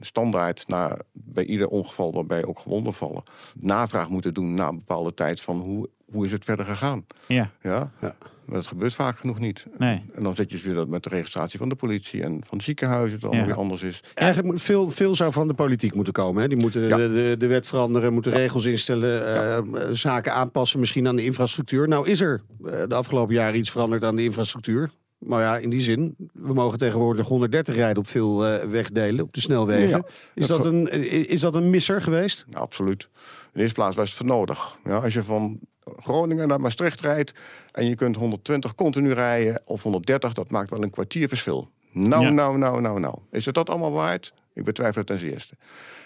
[0.00, 3.22] standaard na, bij ieder ongeval waarbij ook gewonden vallen,
[3.54, 7.06] navraag moeten doen na een bepaalde tijd van hoe, hoe is het verder gegaan.
[7.26, 7.90] Ja, Ja?
[8.00, 8.14] Ja.
[8.44, 9.66] Maar dat gebeurt vaak genoeg niet.
[9.78, 10.02] nee.
[10.14, 12.60] En dan zet je dus weer dat met de registratie van de politie en van
[12.60, 13.28] ziekenhuizen, dat Ja.
[13.28, 14.02] allemaal weer anders is.
[14.14, 16.42] Eigenlijk moet veel, veel zou van de politiek moeten komen.
[16.42, 16.48] Hè?
[16.48, 16.96] Die moeten Ja.
[16.96, 19.58] de, de, de wet veranderen, moeten regels instellen, eh,
[19.92, 21.88] zaken aanpassen, misschien aan de infrastructuur.
[21.88, 24.90] Nou is er eh, de afgelopen jaren iets veranderd aan de infrastructuur.
[25.18, 29.32] Maar ja, in die zin, we mogen tegenwoordig 130 rijden op veel eh, wegdelen, op
[29.32, 29.88] de snelwegen.
[29.88, 30.02] Ja,
[30.34, 32.44] is, dat dat een, eh, is dat een misser geweest?
[32.50, 33.02] Ja, absoluut.
[33.02, 33.08] In
[33.52, 34.78] de eerste plaats was het voor nodig.
[34.84, 35.58] Ja, als je van
[35.96, 37.34] Groningen naar Maastricht rijdt
[37.72, 41.68] en je kunt 120 continu rijden of 130, dat maakt wel een kwartier verschil.
[41.92, 42.30] Nou, Ja.
[42.30, 43.14] nou, nou, nou, nou.
[43.30, 44.34] Is het dat allemaal waard?
[44.54, 45.54] Ik betwijfel het ten eerste.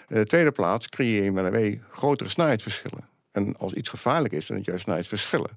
[0.07, 3.07] In de tweede plaats creëer je met een W grotere snelheidsverschillen.
[3.35, 5.49] En als iets gevaarlijk is, dan is het juist snelheidsverschillen.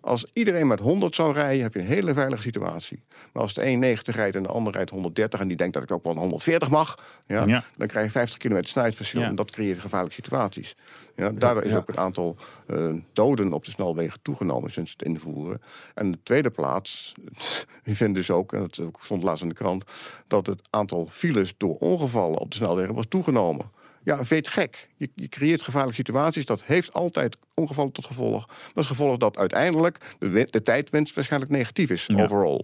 [0.00, 3.02] Als iedereen met 100 zou rijden, heb je een hele veilige situatie.
[3.32, 5.82] Maar als de een 90 rijdt en de ander rijdt 130 en die denkt dat
[5.82, 7.64] ik ook wel 140 mag, ja, Ja.
[7.76, 9.20] dan krijg je 50 kilometer snelheidsverschil.
[9.20, 9.26] Ja.
[9.26, 10.76] En dat creëert gevaarlijke situaties.
[11.16, 15.60] Ja, daardoor is ook het aantal eh, doden op de snelwegen toegenomen sinds het invoeren.
[15.94, 17.14] En in de tweede plaats,
[17.84, 19.84] ik vind dus ook, en dat stond laatst in de krant,
[20.26, 23.78] dat het aantal files door ongevallen op de snelwegen was toegenomen.
[24.04, 24.88] Ja, weet gek.
[24.96, 26.44] Je, je creëert gevaarlijke situaties.
[26.46, 28.46] Dat heeft altijd ongevallen tot gevolg.
[28.46, 32.22] Dat is gevolg dat uiteindelijk de, de tijdwinst waarschijnlijk negatief is, Ja.
[32.22, 32.62] overall.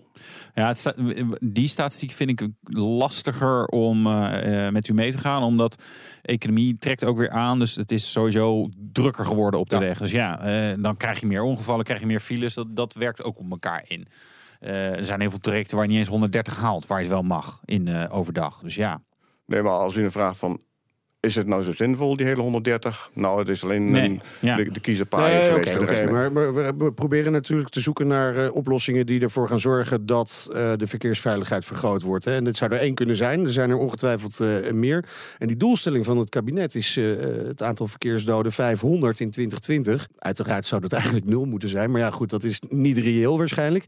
[0.55, 0.95] Ja, sta-
[1.41, 5.43] die statistiek vind ik lastiger om eh, eh, met u mee te gaan.
[5.43, 5.83] Omdat
[6.23, 7.59] economie trekt ook weer aan.
[7.59, 9.83] Dus het is sowieso drukker geworden op de Ja.
[9.83, 9.99] weg.
[9.99, 12.55] Dus ja, eh, dan krijg je meer ongevallen, krijg je meer files.
[12.55, 14.07] Dat, dat werkt ook op elkaar in.
[14.61, 16.87] Er zijn heel veel trajecten waar je niet eens 130 haalt.
[16.87, 18.61] Waar je het wel mag in overdag.
[18.61, 19.03] Dus ja.
[19.47, 20.61] Nee, maar als u een vraag van...
[21.27, 23.11] Is het nou zo zinvol, die hele 140?
[23.13, 24.57] Nou, het is alleen Nee, een, ja.
[24.57, 24.81] de, de
[25.17, 25.79] Nee, geweest.
[25.79, 29.61] oké, maar, maar we, we proberen natuurlijk te zoeken naar eh, oplossingen die ervoor gaan
[29.61, 32.25] zorgen dat eh, de verkeersveiligheid vergroot wordt.
[32.25, 32.35] Hè.
[32.35, 33.45] En dit zou er één kunnen zijn.
[33.45, 35.05] Er zijn er ongetwijfeld eh, meer.
[35.39, 37.05] En die doelstelling van het kabinet is eh,
[37.47, 40.09] het aantal verkeersdoden 500 in 2020.
[40.19, 41.91] Uiteraard zou dat eigenlijk nul moeten zijn.
[41.91, 43.85] Maar ja, goed, dat is niet reëel waarschijnlijk.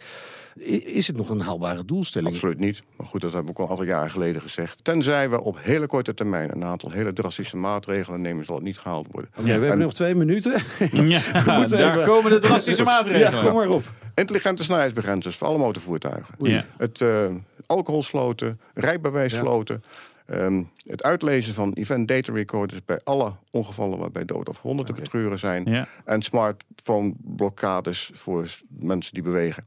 [0.85, 2.33] Is het nog een haalbare doelstelling?
[2.35, 2.83] Absoluut niet.
[2.97, 4.85] Maar goed, dat hebben we ook al een aantal jaren geleden gezegd.
[4.85, 8.79] Tenzij we op hele korte termijn een aantal hele drastische maatregelen nemen, zal het niet
[8.79, 9.31] gehaald worden.
[9.35, 10.53] Oké, we hebben En nog twee minuten.
[10.93, 11.21] ja
[11.59, 13.33] moeten daar even- komen de drastische maatregelen.
[13.41, 13.93] Ja, kom maar op.
[14.15, 16.35] Intelligente snelheidsbegrenzers voor alle motorvoertuigen.
[16.39, 16.65] Ja.
[16.79, 17.25] Het eh
[17.67, 19.83] alcoholsloten, rijbewijssloten.
[20.27, 24.93] ehm, het uitlezen van event data recorders bij alle ongevallen waarbij dood of gewonden te
[24.93, 25.65] betreuren zijn.
[25.65, 25.89] Ja.
[26.05, 29.67] En smartphone blokkades voor mensen die bewegen.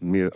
[0.00, 0.32] Meer,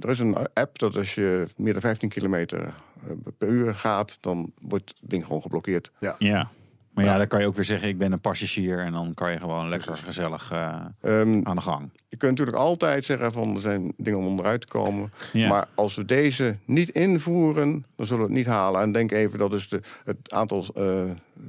[0.00, 4.18] er is een app dat als je meer dan 15 kilometer eh, per uur gaat,
[4.20, 5.90] dan wordt het ding gewoon geblokkeerd.
[6.18, 6.50] Ja.
[6.96, 8.78] Maar ja, dan kan je ook weer zeggen, ik ben een passagier.
[8.78, 11.90] En dan kan je gewoon lekker gezellig eh, Ehm, aan de gang.
[12.08, 15.12] je kunt natuurlijk altijd zeggen van er zijn dingen om onderuit te komen.
[15.32, 15.48] Ja.
[15.48, 18.80] Maar als we deze niet invoeren, dan zullen we het niet halen.
[18.80, 21.02] En denk even dat is de, het aantal eh,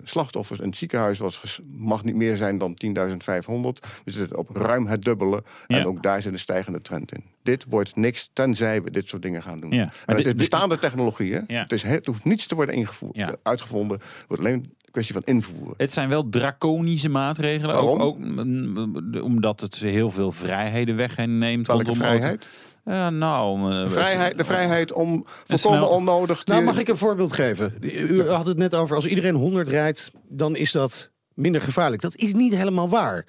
[0.04, 3.88] slachtoffers in het ziekenhuis was, mag niet meer zijn dan 10.500.
[4.06, 5.44] We zitten op ruim het dubbele.
[5.68, 5.78] Ja.
[5.78, 7.24] En ook daar zit een stijgende trend in.
[7.44, 9.72] Dit wordt niks tenzij we dit soort dingen gaan doen.
[9.72, 11.34] En het dit- is bestaande technologie.
[11.34, 11.40] Hè?
[11.58, 13.98] Het, is, het hoeft niets te worden ingevoerd, uitgevonden.
[13.98, 15.74] Het wordt alleen een kwestie van invoeren.
[15.78, 17.76] Het zijn wel draconische maatregelen.
[17.76, 18.00] Waarom?
[18.02, 21.68] Ook, ook mm, omdat het heel veel vrijheden wegneemt.
[21.68, 22.50] Welke vrijheid?
[22.86, 26.46] Ja, nou, eh, De vrijheid, de vrijheid om volkomen snel- onnodig...
[26.46, 27.74] Nou, te- mag ik een voorbeeld geven?
[27.82, 32.02] U had het net over, als iedereen 100 rijdt, dan is dat minder gevaarlijk.
[32.02, 33.26] Dat is niet helemaal waar.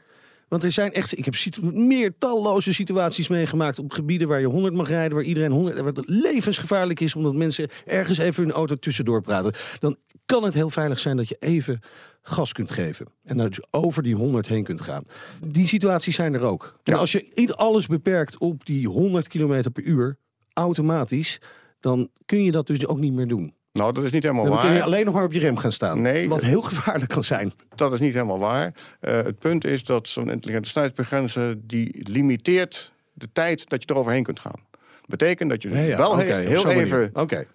[0.49, 1.35] Want er zijn echt, ik heb
[1.73, 5.93] meer talloze situaties meegemaakt op gebieden waar je 100 mag rijden, waar iedereen 100, waar
[5.93, 9.53] het levensgevaarlijk is omdat mensen ergens even hun auto tussendoor praten.
[9.79, 11.81] Dan kan het heel veilig zijn dat je even
[12.23, 13.07] gas kunt geven.
[13.25, 15.03] En dan dus over die 100 heen kunt gaan.
[15.47, 16.79] Die situaties zijn er ook.
[16.83, 16.99] En Ja.
[16.99, 20.17] als je alles beperkt op die 100 km per uur,
[20.53, 21.41] automatisch,
[21.81, 23.55] dan kun je dat dus ook niet meer doen.
[23.73, 24.65] Nou, dat is niet helemaal Dan waar.
[24.65, 26.01] kun je alleen nog maar op je rem gaan staan.
[26.03, 27.53] Nee, wat dat- heel gevaarlijk kan zijn.
[27.75, 28.73] Dat is niet helemaal waar.
[29.01, 31.57] Eh, het punt is dat zo'n intelligente snelheidsbegrenzer...
[31.67, 34.67] die limiteert de tijd dat je eroverheen kunt gaan.
[35.07, 37.47] Betekent dat je Ja, ja, wel heel, even Oké.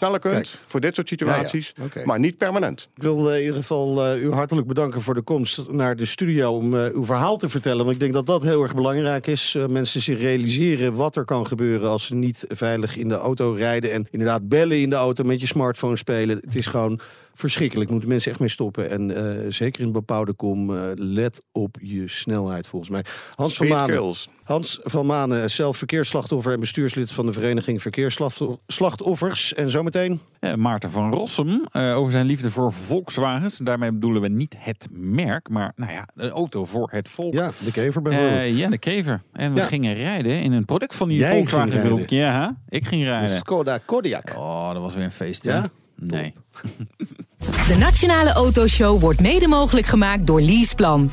[0.00, 0.46] Sneller kunt Kijk.
[0.66, 2.04] voor dit soort situaties, Ja, ja, oké.
[2.04, 2.88] maar niet permanent.
[2.96, 6.04] Ik wil eh, in ieder geval eh, u hartelijk bedanken voor de komst naar de
[6.04, 7.82] studio om eh, uw verhaal te vertellen.
[7.84, 9.56] Want ik denk dat dat heel erg belangrijk is.
[9.68, 13.92] Mensen zich realiseren wat er kan gebeuren als ze niet veilig in de auto rijden.
[13.92, 16.38] En inderdaad bellen in de auto met je smartphone spelen.
[16.40, 17.00] Het is gewoon
[17.40, 17.90] verschrikkelijk.
[17.90, 18.90] Moeten mensen echt mee stoppen.
[18.90, 23.04] En eh, zeker in bepaalde kom, eh, let op je snelheid volgens mij.
[23.34, 24.28] Hans van Manen, kills.
[24.42, 29.54] Hans van Manen, zelf verkeersslachtoffer en bestuurslid van de vereniging Verkeersslachtoffers.
[29.54, 30.20] En zometeen.
[30.40, 33.58] Eh, Maarten van Rossum eh, over zijn liefde voor Volkswagens.
[33.58, 37.34] Daarmee bedoelen we niet het merk, maar nou ja, een auto voor het volk.
[37.34, 38.42] Ja, de kever bijvoorbeeld.
[38.42, 39.22] Eh, ja, de kever.
[39.32, 39.66] En we Ja.
[39.66, 41.98] gingen rijden in een product van die Jij ging Volkswagen groep.
[41.98, 42.16] rijden.
[42.16, 43.28] Ja, ik ging de rijden.
[43.36, 44.36] Skoda Kodiaq.
[44.36, 45.44] Oh, dat was weer een feest.
[45.44, 45.52] hè?
[45.52, 45.68] Ja?
[45.96, 46.34] Nee.
[47.40, 51.10] De Nationale Autoshow wordt mede mogelijk gemaakt door Leaseplan.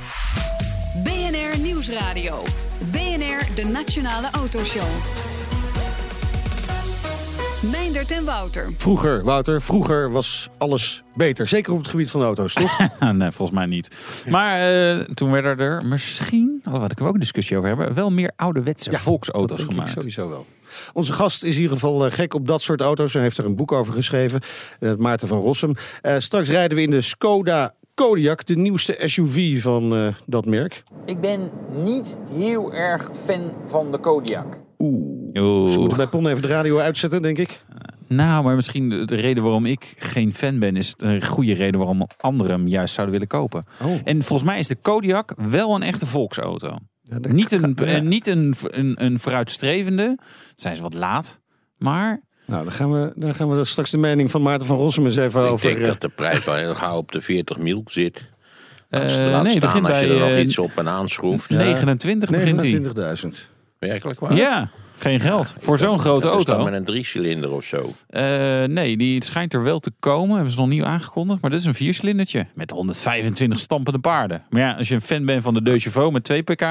[1.04, 2.44] BNR Nieuwsradio.
[2.92, 4.84] BNR, de Nationale Autoshow.
[7.72, 8.74] Meindert en Wouter.
[8.78, 11.48] Vroeger, Wouter, vroeger was alles beter.
[11.48, 12.78] Zeker op het gebied van auto's, toch?
[13.12, 13.90] nee, volgens mij niet.
[14.30, 18.12] Maar eh, toen werden er misschien, alhoewel ik er ook een discussie over hebben, wel
[18.12, 19.92] meer ouderwetse Ja, volksauto's Dat denk ik gemaakt.
[19.94, 20.46] sowieso wel.
[20.94, 23.14] Onze gast is in ieder geval eh, gek op dat soort auto's.
[23.14, 24.42] Hij heeft er een boek over geschreven.
[24.80, 25.74] eh, Maarten van Rossum.
[26.02, 30.84] Eh, straks rijden we in de Skoda Kodiaq, de nieuwste SUV van eh, dat merk.
[31.06, 31.50] Ik ben
[31.84, 34.58] niet heel erg fan van de Kodiak.
[34.78, 35.30] Oeh.
[35.34, 35.72] Oeh.
[35.72, 37.62] Ze moeten bij Pon even de radio uitzetten, denk ik.
[38.08, 41.80] Nou, maar misschien de, de reden waarom ik geen fan ben, is een goede reden
[41.80, 43.66] waarom anderen hem juist zouden willen kopen.
[43.84, 43.92] Oh.
[44.04, 46.76] En volgens mij is de Kodiak wel een echte volksauto.
[47.10, 47.86] Ja, Niet een, ja.
[47.86, 50.18] eh, niet een, een, een vooruitstrevende.
[50.56, 51.40] Zijn ze wat laat.
[51.78, 55.06] Maar Nou, dan gaan, we, dan gaan we straks de mening van Maarten van Rossum
[55.06, 55.66] eens even Ik over...
[55.68, 58.30] denk eh, dat de prijs wel heel gauw op de 40 mil zit.
[58.90, 60.90] eh, Als, laat nee, staan begint als je bij er nog eh, iets op en
[60.90, 61.50] aanschroeft.
[61.50, 63.16] 29 begint hij.
[63.24, 63.28] 29.000.
[63.80, 64.36] Werkelijk waar?
[64.36, 65.54] Ja, geen geld.
[65.58, 66.64] Voor zo'n grote Dat is auto.
[66.64, 67.94] met een driecilinder of zo.
[68.10, 70.34] Eh, nee, die schijnt er wel te komen.
[70.36, 71.42] Hebben ze nog nieuw aangekondigd.
[71.42, 72.46] Maar dit is een viercilindertje.
[72.54, 74.44] Met 125 stampende paarden.
[74.50, 76.66] Maar ja, als je een fan bent van de Deux Chevaux met 2 pk.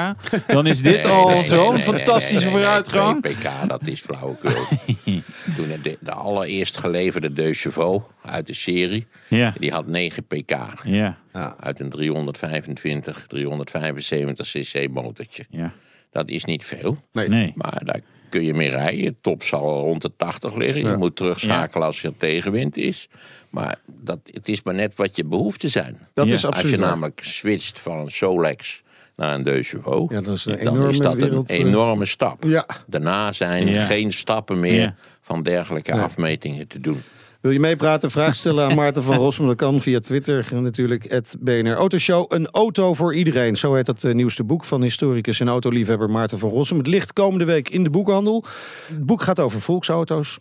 [0.47, 3.23] Dan is dit Nee, al nee, zo'n nee, fantastische nee, nee, nee, vooruitgang.
[3.23, 4.51] 2 pk, dat is flauwekul.
[5.57, 10.57] Toen de, de allereerst geleverde Deux Chevaux uit de serie, Ja, die had 9 pk.
[10.85, 11.17] ja,
[11.61, 15.45] Uit een 325, 375 cc motortje.
[15.51, 15.73] ja.
[16.13, 17.29] Dat is niet veel, Nee.
[17.29, 17.53] Nee.
[17.55, 18.01] maar daar
[18.37, 19.17] kun je mee rijden.
[19.21, 20.91] Top zal rond de 80 liggen.
[20.91, 23.09] Je moet terugschakelen als er tegenwind is.
[23.51, 25.99] Maar dat, het is maar net wat je behoeften zijn.
[26.15, 26.33] Dat Ja.
[26.35, 26.89] is Als absoluut je waar.
[26.91, 28.83] namelijk switcht van een Solex
[29.17, 31.65] naar een Deux Chevaux, Ja, dat is een dan enorme is dat wereld, een eh,
[31.65, 32.45] enorme stap.
[32.45, 32.67] Ja.
[32.87, 33.85] Daarna zijn Ja.
[33.85, 34.95] geen stappen meer Ja.
[35.21, 36.01] van dergelijke Nee.
[36.01, 37.03] afmetingen te doen.
[37.47, 38.11] Wil je meepraten?
[38.11, 39.47] Vraag stellen aan Maarten van Rossum.
[39.47, 41.11] Dat kan via Twitter natuurlijk.
[41.11, 42.33] Het BNR Autoshow.
[42.33, 43.57] Een auto voor iedereen.
[43.57, 46.79] Zo heet het eh, nieuwste boek van historicus en autoliefhebber Maarten van Rossum.
[46.79, 48.45] Het ligt komende week in de boekhandel.
[48.87, 50.39] Het boek gaat over volksauto's.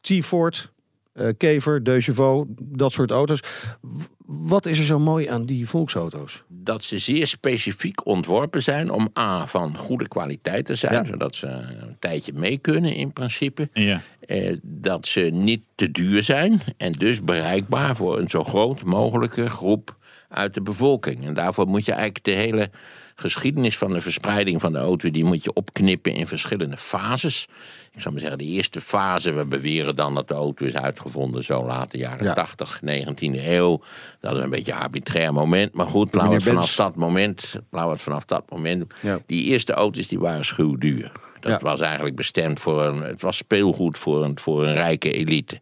[0.00, 0.72] T-Ford,
[1.36, 3.40] Kever, De Chevaux, dat soort auto's.
[4.26, 6.42] Wat is er zo mooi aan die volksauto's?
[6.48, 11.04] Dat ze zeer specifiek ontworpen zijn om A, van goede kwaliteit te zijn, Ja.
[11.04, 13.68] zodat ze een tijdje mee kunnen in principe.
[13.72, 14.00] Ja.
[14.20, 19.50] Eh, dat ze niet te duur zijn en dus bereikbaar voor een zo groot mogelijke
[19.50, 19.96] groep
[20.28, 21.26] uit de bevolking.
[21.26, 22.70] En daarvoor moet je eigenlijk de hele
[23.20, 27.46] geschiedenis van de verspreiding van de auto, die moet je opknippen in verschillende fases.
[27.92, 31.44] Ik zou maar zeggen, de eerste fase, we beweren dan dat de auto is uitgevonden
[31.44, 32.34] zo laat de jaren Ja.
[32.34, 33.80] 80, 19e eeuw.
[34.20, 37.54] Dat is een beetje een arbitrair moment, maar goed, laten we het vanaf dat moment,
[37.70, 38.84] laten het vanaf dat moment.
[39.00, 39.18] Ja.
[39.26, 41.12] Die eerste auto's die waren schuwduur.
[41.40, 41.66] Dat Ja.
[41.68, 45.60] was eigenlijk bestemd voor een, het was speelgoed voor een, voor een rijke elite.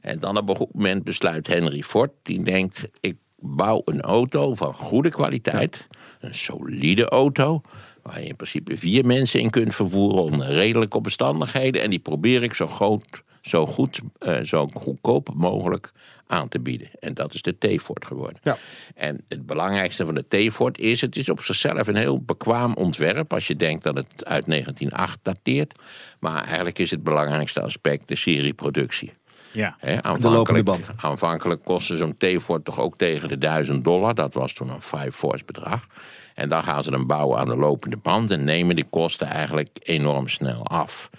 [0.00, 4.54] En dan op een goed moment besluit Henry Ford, die denkt, ik bouw een auto
[4.54, 5.86] van goede kwaliteit,
[6.20, 7.60] een solide auto,
[8.02, 11.82] waar je in principe vier mensen in kunt vervoeren onder redelijke omstandigheden.
[11.82, 15.92] En die probeer ik zo groot, zo goed, eh, zo goedkoop mogelijk
[16.26, 16.88] aan te bieden.
[17.00, 18.40] En dat is de T-Ford geworden.
[18.42, 18.56] Ja.
[18.94, 23.32] En het belangrijkste van de T-Ford is, het is op zichzelf een heel bekwaam ontwerp,
[23.32, 25.74] als je denkt dat het uit 1908 dateert.
[26.20, 29.12] Maar eigenlijk is het belangrijkste aspect de serieproductie.
[29.56, 29.76] Ja.
[30.02, 30.90] Aanvankelijk, band.
[30.96, 34.14] aanvankelijk kostte zo'n T-Ford toch ook tegen de 1000 dollar.
[34.14, 35.86] Dat was toen een five force bedrag.
[36.34, 39.76] En dan gaan ze hem bouwen aan de lopende band en nemen die kosten eigenlijk
[39.82, 41.10] enorm snel af.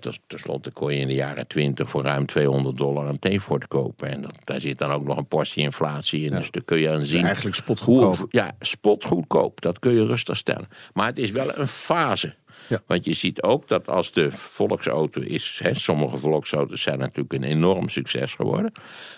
[0.00, 4.08] Ten slotte kon je in de jaren 20 voor ruim 200 dollar een T-Ford kopen.
[4.08, 6.30] En dat, daar zit dan ook nog een portie inflatie in.
[6.30, 7.24] Dus daar kun je aan zien.
[7.24, 8.16] eigenlijk spotgoedkoop.
[8.16, 9.60] hoe- Ja, spotgoedkoop.
[9.60, 10.68] Dat kun je rustig stellen.
[10.92, 12.34] Maar het is wel een fase.
[12.68, 12.82] Ja.
[12.86, 17.42] Want je ziet ook dat als de volksauto is, hè, sommige volksauto's zijn natuurlijk een
[17.42, 18.72] enorm succes geworden.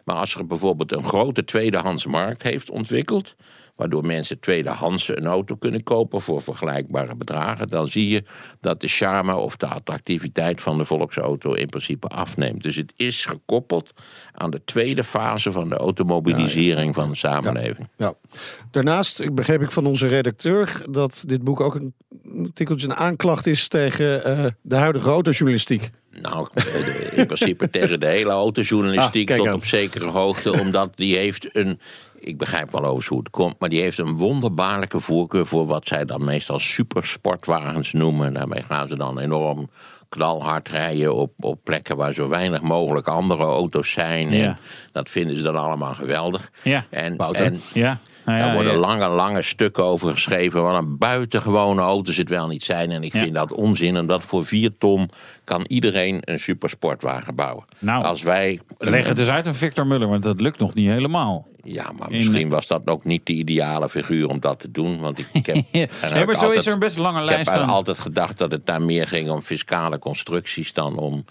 [0.04, 3.34] Maar als er bijvoorbeeld een grote tweedehandsmarkt heeft ontwikkeld,
[3.76, 8.24] waardoor mensen tweedehands een auto kunnen kopen voor vergelijkbare bedragen, dan zie je
[8.60, 12.62] dat de charme of de attractiviteit van de volksauto in principe afneemt.
[12.62, 13.92] Dus het is gekoppeld
[14.32, 17.88] aan de tweede fase van de automobilisering van de samenleving.
[17.96, 18.14] Ja.
[18.70, 21.94] Daarnaast begreep ik van onze redacteur dat dit boek ook een
[22.54, 25.90] tikkeltje een aanklacht is tegen eh, de huidige autojournalistiek.
[26.20, 26.48] Nou,
[27.14, 30.60] in principe tegen de hele autojournalistiek Ah, tot op zekere hoogte.
[30.60, 31.80] Omdat die heeft een,
[32.26, 35.86] ik begrijp wel over hoe het komt, maar die heeft een wonderbaarlijke voorkeur voor wat
[35.86, 38.34] zij dan meestal supersportwagens noemen.
[38.34, 39.70] Daarmee gaan ze dan enorm
[40.08, 44.30] knalhard rijden op, op plekken waar zo weinig mogelijk andere auto's zijn.
[44.30, 44.44] Ja.
[44.44, 44.58] En
[44.92, 46.50] dat vinden ze dan allemaal geweldig.
[46.62, 46.86] Ja.
[46.90, 47.44] En, Wouter.
[47.44, 47.98] en Ja.
[48.26, 48.78] Nou ja, daar worden ja.
[48.78, 50.62] lange, lange stukken over geschreven.
[50.62, 52.90] Wat een buitengewone auto's het wel niet zijn.
[52.90, 53.22] En ik Ja.
[53.22, 53.98] vind dat onzin.
[53.98, 55.10] Omdat voor 4 ton
[55.44, 57.64] kan iedereen een supersportwagen bouwen.
[57.78, 58.60] Nou, Als wij.
[58.78, 61.46] Leg het eens uit aan Victor Muller, want dat lukt nog niet helemaal.
[61.62, 65.00] Ja, maar misschien was dat ook niet de ideale figuur om dat te doen.
[65.00, 65.54] Want ik, ik heb.
[65.72, 68.50] Nee, maar zo altijd- is er een best lange Ik heb lijst altijd gedacht dat
[68.50, 71.24] het daar meer ging om fiscale constructies dan om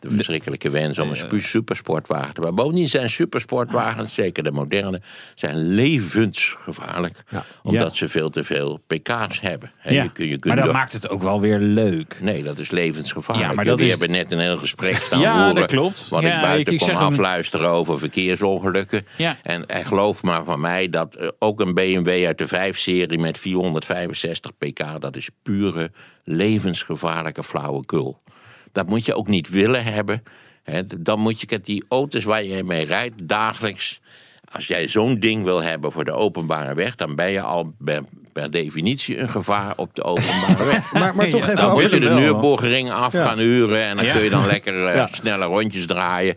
[0.00, 2.54] de verschrikkelijke wens om een supersportwagen te bouwen.
[2.54, 5.00] Bovendien zijn supersportwagens, zeker de moderne,
[5.34, 7.22] zijn levensgevaarlijk.
[7.62, 9.70] Omdat ze veel te veel pk's hebben.
[9.82, 12.16] Ja, je kun- je maar dat door- maakt het ook wel weer leuk.
[12.20, 13.48] Nee, dat is levensgevaarlijk.
[13.48, 15.54] Ja, maar Jullie dat is- hebben net een heel gesprek staan Ja, voeren.
[15.54, 16.08] dat klopt.
[16.08, 19.06] Wat Ja, ik buiten ik- ik kon afluisteren over verkeersongelukken.
[19.16, 19.36] Ja.
[19.42, 23.38] En, en geloof maar van mij dat eh, ook een BMW uit de 5-serie met
[23.38, 25.00] 465 pk...
[25.00, 25.90] dat is pure
[26.24, 28.22] levensgevaarlijke flauwekul.
[28.72, 30.22] Dat moet je ook niet willen hebben.
[30.62, 34.00] Hè, dan moet je, kijk, die auto's waar je mee rijdt dagelijks...
[34.52, 36.94] Als jij zo'n ding wil hebben voor de openbare weg...
[36.94, 38.02] dan ben je al per,
[38.32, 40.92] per definitie een gevaar op de openbare weg.
[40.92, 42.08] Maar, maar toch Ja, even Dan moet je de.
[42.10, 43.24] Nürburgring af Ja.
[43.24, 43.82] gaan huren.
[43.82, 44.12] En dan Ja.
[44.12, 45.08] kun je dan lekker eh, Ja.
[45.12, 46.36] snelle rondjes draaien.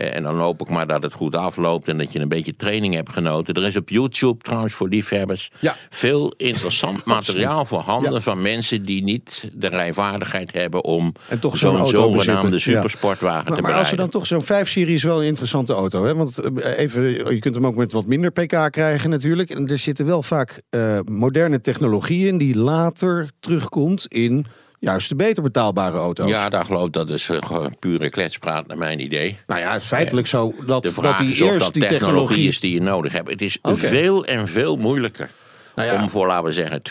[0.00, 2.56] Eh, En dan hoop ik maar dat het goed afloopt en dat je een beetje
[2.56, 3.54] training hebt genoten.
[3.54, 5.76] Er is op YouTube trouwens voor liefhebbers Ja.
[5.90, 8.20] veel interessant materiaal voorhanden Ja.
[8.20, 11.12] van mensen die niet de rijvaardigheid hebben om
[11.52, 12.52] zo'n zogenaamde.
[12.52, 12.58] Ja.
[12.58, 13.96] supersportwagen te Maar, maar als we bereiden.
[13.96, 16.04] dan toch zo'n 5-serie is wel een interessante auto.
[16.04, 16.14] Hè?
[16.14, 17.02] Want eh, even,
[17.34, 19.50] je kunt hem ook met wat minder pk krijgen natuurlijk.
[19.50, 24.46] En er zitten wel vaak eh, moderne technologie in die later terugkomt in
[24.80, 26.26] juist de beter betaalbare auto's.
[26.26, 29.38] Ja, daar geloof ik dat is eh, gewoon pure kletspraat naar mijn idee.
[29.46, 32.60] Nou ja, feitelijk zo dat, De vraag dat die is of dat die technologie is
[32.60, 33.30] die je nodig hebt.
[33.30, 35.30] Het is veel en veel moeilijker
[35.74, 36.02] Nou ja.
[36.02, 36.82] om voor, laten we zeggen,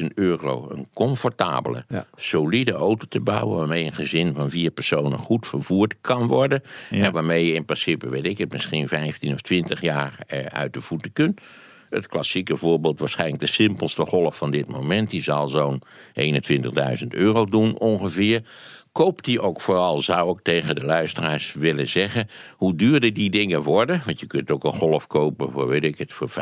[0.00, 0.68] 20.000 euro...
[0.70, 2.06] een comfortabele, Ja.
[2.16, 3.58] solide auto te bouwen...
[3.58, 6.62] waarmee een gezin van vier personen goed vervoerd kan worden.
[6.90, 7.04] Ja.
[7.04, 10.72] En waarmee je in principe, weet ik het, misschien 15 of 20 jaar eh, uit
[10.72, 11.40] de voeten kunt.
[11.96, 15.10] Het klassieke voorbeeld, waarschijnlijk de simpelste golf van dit moment...
[15.10, 15.82] die zal zo'n
[17.00, 18.42] 21.000 euro doen ongeveer...
[18.96, 22.28] Koop die ook vooral, zou ik tegen de luisteraars willen zeggen.
[22.56, 24.02] Hoe duurder die dingen worden.
[24.06, 26.34] Want je kunt ook een golf kopen voor, weet ik het, voor 50.000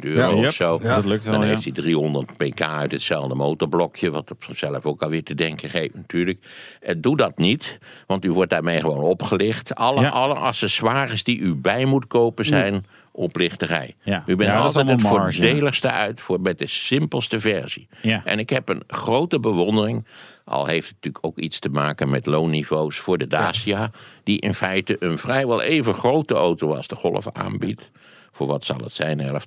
[0.00, 0.52] euro Ja, of yep.
[0.52, 0.78] zo.
[0.82, 1.48] Ja, dat lukt wel, Dan ja.
[1.48, 4.10] heeft hij 300 pk uit hetzelfde motorblokje.
[4.10, 6.38] Wat op zichzelf ook alweer te denken geeft natuurlijk.
[6.80, 9.74] Eh, doe dat niet, want u wordt daarmee gewoon opgelicht.
[9.74, 13.94] Alle, alle accessoires die u bij moet kopen zijn oplichterij.
[14.02, 14.22] Ja.
[14.26, 15.08] U bent Ja, altijd het ja.
[15.08, 17.88] voordeligste uit voor met de simpelste versie.
[18.02, 18.22] Ja.
[18.24, 20.06] En ik heb een grote bewondering,
[20.44, 23.90] al heeft het natuurlijk ook iets te maken met loonniveaus voor de Dacia,
[24.24, 27.90] die in feite een vrijwel even grote auto als de Golf aanbiedt.
[28.32, 29.44] Voor wat zal het zijn, 11,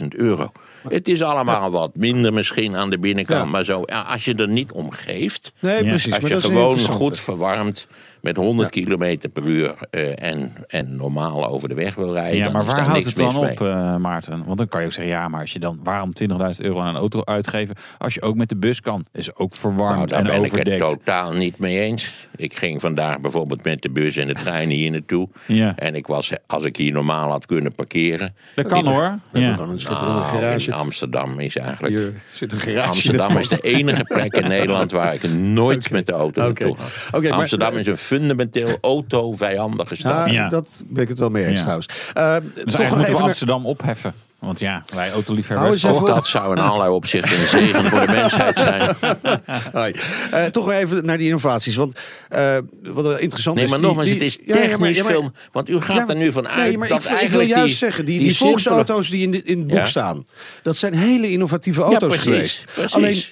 [0.00, 0.52] 12.000 euro.
[0.88, 3.50] Het is allemaal wat minder misschien aan de binnenkant, Ja.
[3.50, 6.12] maar zo, als je er niet om geeft, Nee, precies.
[6.12, 7.86] als maar je dat is een gewoon goed verwarmd
[8.22, 12.50] met 100 kilometer per uur eh, en, en normaal over de weg wil rijden, Ja,
[12.50, 14.44] maar waar daar houdt niks het dan mis op, eh, Maarten?
[14.44, 16.88] Want dan kan je ook zeggen, ja, maar als je dan waarom 20.000 euro aan
[16.88, 19.04] een auto uitgeven als je ook met de bus kan?
[19.12, 22.26] Is ook verwarmd Nou, daar en ben ik het totaal niet mee eens.
[22.36, 25.28] Ik ging vandaag bijvoorbeeld met de bus en de trein hier naartoe.
[25.46, 25.72] Ja.
[25.76, 28.34] En ik was, als ik hier normaal had kunnen parkeren.
[28.54, 29.18] Dat kan hoor.
[29.32, 29.52] Ja.
[29.52, 30.66] gewoon een schitterende Nou, garage.
[30.70, 31.94] in Amsterdam is eigenlijk.
[31.94, 32.88] Hier zit een garage.
[32.88, 36.48] Amsterdam in is het de enige plek in Nederland waar ik nooit met de auto
[36.48, 36.64] Oké.
[36.64, 37.16] naartoe ga.
[37.16, 40.26] Oké, maar- Amsterdam is een fundamenteel auto-vijandige stad.
[40.26, 40.48] Ja, Ja.
[40.48, 41.60] dat ben ik het wel mee eens Ja.
[41.62, 41.86] trouwens.
[41.88, 44.14] Uh, Dus toch eigenlijk moeten even we naar- Amsterdam opheffen.
[44.38, 45.86] Want ja, wij autoliefhebbers...
[45.86, 48.94] Ook dat zou in allerlei opzichten een zegen voor de mensheid zijn.
[49.72, 49.94] Hoi.
[50.30, 51.74] Eh, toch weer even naar die innovaties.
[51.76, 51.98] Want
[52.28, 53.70] eh, wat er interessant Nee, is...
[53.70, 55.30] maar die- nogmaals, het is ja, ja, maar- technisch ja, maar- veel.
[55.52, 57.48] Want u gaat Ja, er nu van uit nee, maar dat ik, ik wil eigenlijk
[57.50, 59.86] juist die, zeggen, die, die, Volksauto's die in, de, in het boek Ja.
[59.86, 60.26] staan...
[60.62, 62.64] dat zijn hele innovatieve auto's precies, geweest.
[62.74, 62.94] precies.
[62.94, 63.22] Alleen,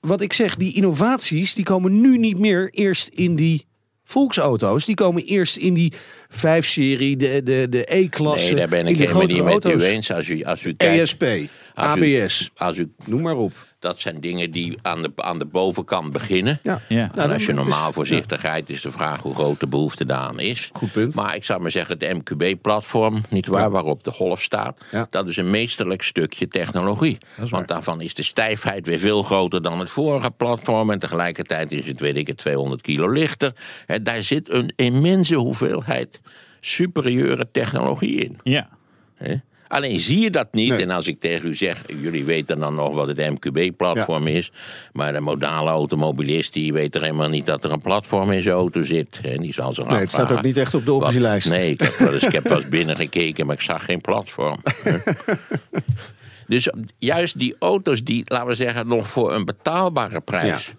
[0.00, 1.54] wat ik zeg, die innovaties...
[1.54, 3.66] die komen nu niet meer eerst in die
[4.06, 4.84] volksauto's.
[4.84, 5.92] Die komen eerst in die
[6.30, 8.46] 5-serie, de, de, de E-klasse.
[8.46, 9.84] Nee, daar ben in ik helemaal niet grotere met u auto's.
[9.88, 10.10] eens.
[10.12, 11.22] Als u, als u kijkt, ESP,
[11.74, 13.52] als u- ABS, als u, noem maar op.
[13.78, 16.58] dat zijn dingen die aan de, aan de bovenkant beginnen.
[16.62, 16.80] Ja.
[16.88, 17.10] Ja.
[17.14, 19.66] Nou, en als je normaal het is- voorzichtig rijdt, is de vraag hoe groot de
[19.68, 20.70] behoefte daaraan is.
[20.72, 21.14] Goed punt.
[21.14, 25.06] Maar ik zou maar zeggen, het MQB-platform, niet waar, waarop de golf staat, Ja.
[25.10, 27.18] dat is een meesterlijk stukje technologie.
[27.50, 30.90] Want daarvan is de stijfheid weer veel groter dan het vorige platform.
[30.90, 33.52] En tegelijkertijd is het, weet ik het, 200 kilo lichter.
[33.86, 36.20] Hè, daar zit een immense hoeveelheid
[36.66, 38.38] superieure technologie in.
[38.42, 38.68] Ja.
[39.14, 39.34] Hè?
[39.68, 40.70] Alleen zie je dat niet.
[40.70, 40.82] Nee.
[40.82, 44.52] En als ik tegen u zeg, jullie weten dan nog wat het MQB-platform is.
[44.92, 48.54] Maar de modale automobilist die weet er helemaal niet dat er een platform in zijn
[48.54, 49.20] auto zit.
[49.22, 51.48] En die zal zich Nee, het staat afvragen, ook niet echt op de optielijst.
[51.50, 54.56] Nee, ik heb wel eens, ik heb wel eens binnengekeken, maar ik zag geen platform.
[56.46, 60.74] dus juist die auto's die, laten we zeggen, nog voor een betaalbare prijs...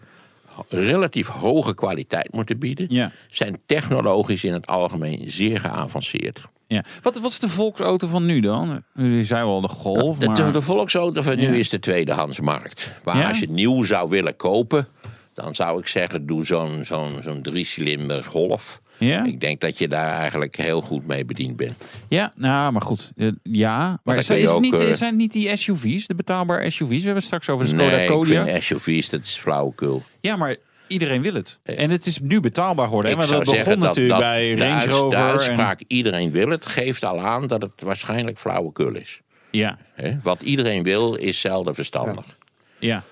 [0.69, 2.85] relatief hoge kwaliteit moeten bieden...
[2.89, 3.11] Ja.
[3.29, 6.41] zijn technologisch in het algemeen zeer geavanceerd.
[6.67, 6.83] Ja.
[7.01, 8.83] Wat, wat is de volksauto van nu dan?
[8.93, 10.51] Jullie zei wel de Golf, De, maar...
[10.51, 12.91] de volksauto van nu is de tweedehandsmarkt.
[13.03, 13.27] Maar Ja?
[13.27, 14.87] als je nieuw zou willen kopen,
[15.33, 18.81] dan zou ik zeggen: doe zo'n zo'n zo'n drie-cilinder golf.
[18.99, 19.23] Ja?
[19.25, 21.83] Ik denk dat je daar eigenlijk heel goed mee bediend bent.
[22.07, 23.11] Ja, nou, maar goed.
[23.15, 26.69] Eh, ja, maar zijn, is ook, niet, eh, zijn het niet die SUV's, de betaalbare
[26.69, 26.87] SUV's?
[26.89, 30.03] We hebben het straks over de Skoda nee, ik vind SUV's, dat is flauwekul.
[30.21, 30.55] Ja, maar
[30.87, 31.59] iedereen wil het.
[31.63, 33.17] En het is nu betaalbaar geworden.
[33.17, 35.09] Maar dat zou begon zeggen dat- natuurlijk dat bij de Range uits- Rover.
[35.09, 39.21] De en- uitspraak iedereen wil het, geeft al aan dat het waarschijnlijk flauwekul is.
[39.51, 40.17] ja, Hè?
[40.23, 42.25] Wat iedereen wil, is zelden verstandig.
[42.27, 42.33] ja,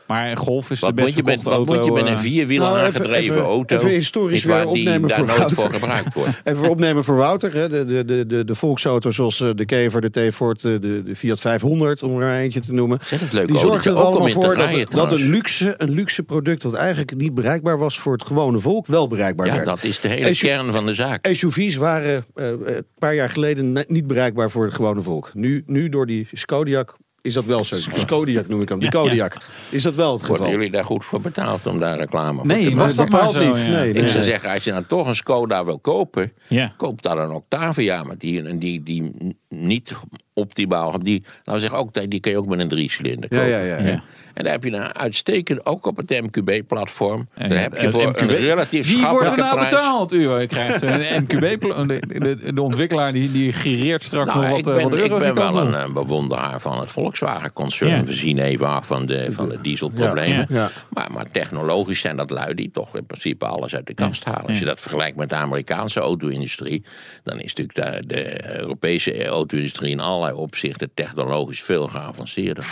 [0.08, 1.76] maar een Golf is Wat de best moet, je met, verkochte wat auto.
[1.76, 3.76] moet je met een eh, vierwieler Nou, even- aangedreven even- auto?
[3.76, 5.58] even historisch weer die opnemen daar voor nooit Wouter.
[5.58, 6.30] voor gebruikt wordt.
[6.44, 7.54] Even voor opnemen voor Wouter.
[7.54, 7.70] Hè.
[7.70, 11.16] De, de, de, de, de volksauto's zoals eh, de Kever, de T-Ford, de, de de
[11.16, 13.00] Fiat 500, om er maar eentje te noemen.
[13.32, 14.56] Leuk Die zorgden er ook om allemaal voor
[14.90, 18.88] dat, een, luxe, een luxe product dat eigenlijk niet bereikbaar was voor het gewone volk,
[18.88, 19.66] wel bereikbaar Ja, werd.
[19.66, 21.28] dat is de hele SU kern van de zaak.
[21.32, 25.30] SUV's waren eh, een paar jaar geleden niet bereikbaar voor het gewone volk.
[25.34, 26.96] Nu, nu door die Skodiak
[27.26, 27.76] is dat wel zo.
[28.06, 28.90] Skodiak noem ik hem, die.
[28.90, 29.38] Kodiak.
[29.70, 30.52] Is dat wel het Worden geval?
[30.60, 32.96] jullie daar goed voor betaald om daar reclame voor Nee, te was maken?
[32.96, 33.66] dat maar bepaald zo, niet.
[33.66, 33.72] ja.
[33.80, 34.10] Nee, Ik nee.
[34.10, 36.74] zou zeggen, als je dan toch een Skoda wil kopen, Ja.
[36.78, 38.04] koop dan een Octavia.
[38.04, 39.12] Maar die, die, die
[39.50, 39.94] niet
[40.34, 43.52] optimaal, die, laten we zeggen, ook, die kun je ook met een drie-cilinder Ja, kopen.
[43.52, 43.88] ja, ja.
[43.88, 44.04] Ja.
[44.36, 47.28] En daar heb je een uitstekend, ook op het MQB-platform.
[47.34, 49.70] En Daar heb je voor MQB een relatief Wie wordt er nou prijs.
[49.70, 50.14] betaald?
[50.14, 51.62] U krijgt een MQB.
[51.88, 55.00] De, de, de ontwikkelaar die, die gireert straks Nou, nog wat, ik eh, ben, wat
[55.04, 55.76] ik ben wel een, doen.
[55.76, 57.92] eh, bewonderaar van het Volkswagen-concern.
[57.92, 58.04] Ja.
[58.04, 60.46] We zien even af van de, van de dieselproblemen.
[60.50, 60.72] Ja, ja.
[60.90, 64.48] Maar, maar technologisch zijn dat lui die toch in principe alles uit de kast halen.
[64.48, 66.84] Als je dat vergelijkt met de Amerikaanse auto-industrie...
[67.24, 70.90] dan is natuurlijk de, de Europese auto-industrie in allerlei opzichten...
[70.94, 72.66] technologisch veel geavanceerder.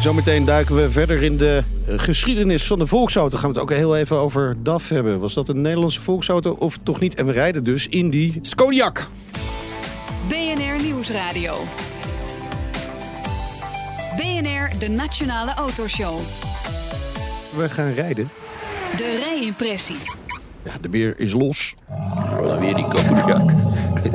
[0.00, 3.38] Zometeen duiken we verder in de geschiedenis van de volksauto.
[3.38, 5.18] Gaan we het ook heel even over DAF hebben.
[5.18, 7.14] Was dat een Nederlandse volksauto of toch niet?
[7.14, 8.38] En we rijden dus in die...
[8.40, 9.06] Skodiak.
[10.28, 11.56] BNR Nieuwsradio.
[14.16, 16.18] BNR, de Nationale Autoshow.
[17.56, 18.30] We gaan rijden.
[18.96, 19.98] De rijimpressie.
[20.62, 21.74] Ja, de beer is los.
[22.42, 23.50] Dan weer die Kodiak.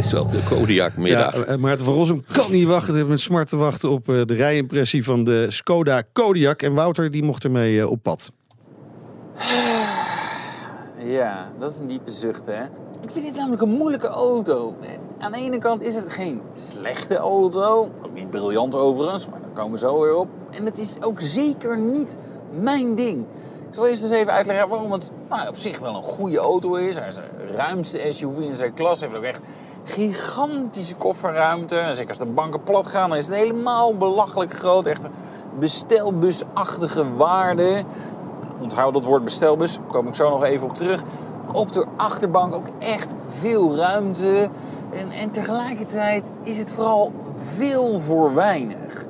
[0.01, 1.35] Is wel de Kodiak-middag.
[1.35, 3.07] Ja, eh, Maarten van Rossum kan niet wachten.
[3.07, 6.61] Met smart te wachten op eh, de rijimpressie van de Skoda Kodiak.
[6.61, 8.31] En Wouter die mocht ermee eh, op pad.
[11.05, 12.63] Ja, dat is een diepe zucht, hè?
[13.01, 14.75] Ik vind dit namelijk een moeilijke auto.
[15.19, 17.91] Aan de ene kant is het geen slechte auto.
[18.01, 20.27] Ook niet briljant overigens, maar daar komen we zo weer op.
[20.57, 22.17] En het is ook zeker niet
[22.59, 23.25] mijn ding.
[23.67, 26.75] Ik zal eerst eens even uitleggen waarom het nou, op zich wel een goede auto
[26.75, 26.95] is.
[26.95, 28.99] Hij is de ruimste SUV in zijn klas.
[28.99, 29.41] Hij heeft ook echt
[29.83, 31.87] gigantische kofferruimte.
[31.91, 34.85] Zeker als de banken plat gaan, dan is het helemaal belachelijk groot.
[34.85, 35.07] Echt
[35.59, 37.83] bestelbusachtige waarde.
[38.61, 41.01] Onthoud dat woord bestelbus, daar kom ik zo nog even op terug.
[41.53, 44.49] Op de achterbank ook echt veel ruimte.
[44.91, 47.11] En, en tegelijkertijd is het vooral
[47.55, 49.05] veel voor weinig.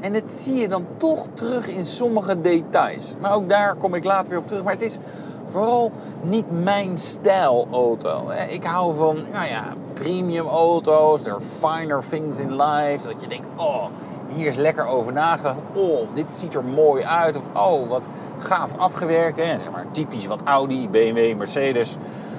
[0.00, 3.14] En dat zie je dan toch terug in sommige details.
[3.20, 4.62] Maar ook daar kom ik later weer op terug.
[4.62, 4.98] Maar het is
[5.46, 5.92] vooral
[6.22, 8.30] niet mijn stijl auto.
[8.48, 9.64] Ik hou van nou ja,
[10.00, 11.22] premium auto's.
[11.22, 13.08] There are finer things in life.
[13.08, 13.84] Dat je denkt, oh,
[14.28, 15.60] hier is lekker over nagedacht.
[15.74, 17.36] Oh, dit ziet er mooi uit.
[17.36, 19.36] Of oh, wat gaaf afgewerkt.
[19.36, 19.58] Hè.
[19.58, 21.96] Zeg maar typisch wat Audi, BMW, Mercedes.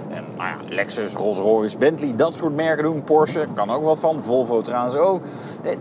[0.09, 3.03] En nou ja, Lexus, Rolls-Royce, Bentley, dat soort merken doen.
[3.03, 4.23] Porsche kan ook wat van.
[4.23, 5.21] Volvo trouwens ook.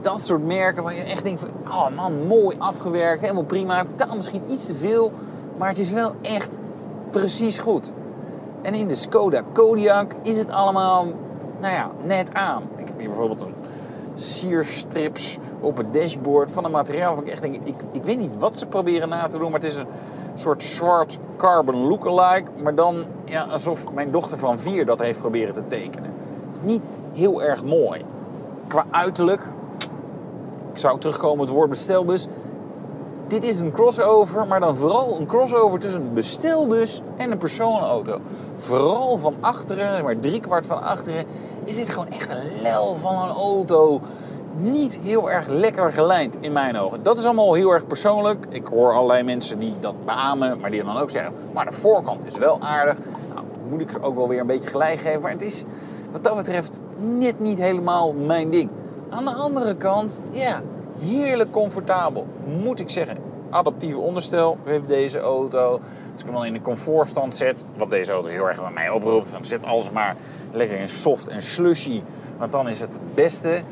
[0.00, 1.72] Dat soort merken waar je echt denkt van...
[1.72, 3.20] Oh man, mooi afgewerkt.
[3.20, 3.84] Helemaal prima.
[3.84, 5.12] Betaal misschien iets te veel.
[5.58, 6.58] Maar het is wel echt
[7.10, 7.92] precies goed.
[8.62, 11.06] En in de Skoda Kodiaq is het allemaal,
[11.60, 12.62] nou ja, net aan.
[12.76, 13.54] Ik heb hier bijvoorbeeld een
[14.14, 18.38] sierstrips op het dashboard van een materiaal van ik echt denk, ik, ik weet niet
[18.38, 19.86] wat ze proberen na te doen, maar het is een
[20.34, 25.54] soort zwart carbon lookalike, maar dan ja, alsof mijn dochter van vier dat heeft proberen
[25.54, 26.12] te tekenen.
[26.46, 28.04] Het is niet heel erg mooi.
[28.66, 29.42] Qua uiterlijk,
[30.72, 32.26] ik zou terugkomen op het woord bestelbus,
[33.28, 38.20] dit is een crossover, maar dan vooral een crossover tussen een bestelbus en een personenauto.
[38.56, 41.24] Vooral van achteren, maar driekwart van achteren,
[41.64, 44.00] is dit gewoon echt een lel van een auto.
[44.60, 47.02] Niet heel erg lekker gelijnd in mijn ogen.
[47.02, 48.46] Dat is allemaal heel erg persoonlijk.
[48.48, 51.32] Ik hoor allerlei mensen die dat beamen, maar die dan ook zeggen...
[51.52, 52.96] maar de voorkant is wel aardig.
[53.34, 55.20] Nou, moet ik ze ook wel weer een beetje gelijk geven.
[55.20, 55.64] Maar het is
[56.12, 58.70] wat dat betreft net niet helemaal mijn ding.
[59.10, 60.62] Aan de andere kant, ja,
[61.00, 62.26] heerlijk comfortabel.
[62.44, 63.16] Moet ik zeggen.
[63.50, 65.80] Adaptieve onderstel heeft deze auto.
[66.12, 68.90] Als ik hem dan in de comfortstand zet, wat deze auto heel erg bij mij
[68.90, 69.28] oproept.
[69.28, 70.16] Van zet alles maar
[70.52, 72.02] lekker in soft en slushy.
[72.38, 73.62] Want dan is het het beste.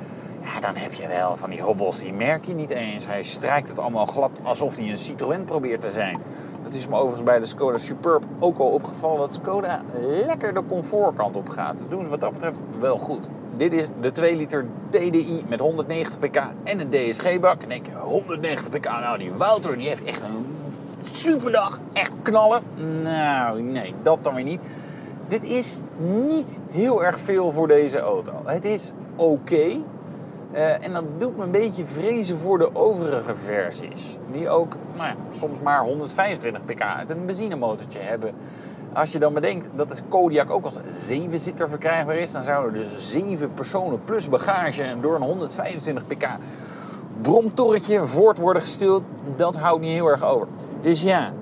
[0.42, 3.06] Ja, dan heb je wel van die hobbels, die merk je niet eens.
[3.06, 6.18] Hij strijkt het allemaal glad alsof hij een Citroën probeert te zijn.
[6.62, 10.62] Dat is me overigens bij de Skoda Superb ook al opgevallen dat Skoda lekker de
[10.68, 11.78] comfortkant op gaat.
[11.78, 13.28] Dat doen ze wat dat betreft wel goed.
[13.56, 17.62] Dit is de 2 liter TDI met 190 pk en een DSG-bak.
[17.62, 20.46] En denk je, 190 pk, nou die Wouter die heeft echt een
[21.00, 21.80] superdag.
[21.92, 22.62] Echt knallen.
[23.02, 24.60] Nou, nee, dat dan weer niet.
[25.28, 28.32] Dit is niet heel erg veel voor deze auto.
[28.44, 29.68] Het is oké.
[30.52, 34.16] Uh, en dat doet me een beetje vrezen voor de overige versies.
[34.32, 38.34] Die ook nou ja, soms maar 125 pk uit een benzinemotortje hebben.
[38.92, 40.78] Als je dan bedenkt dat de Kodiak ook als
[41.12, 42.32] 7-zitter verkrijgbaar is...
[42.32, 46.28] dan zouden er dus 7 personen plus bagage en door een 125 pk
[47.22, 49.02] bromtorretje voort worden gestuurd.
[49.36, 50.46] Dat houdt niet heel erg over.
[50.80, 51.32] Dus ja,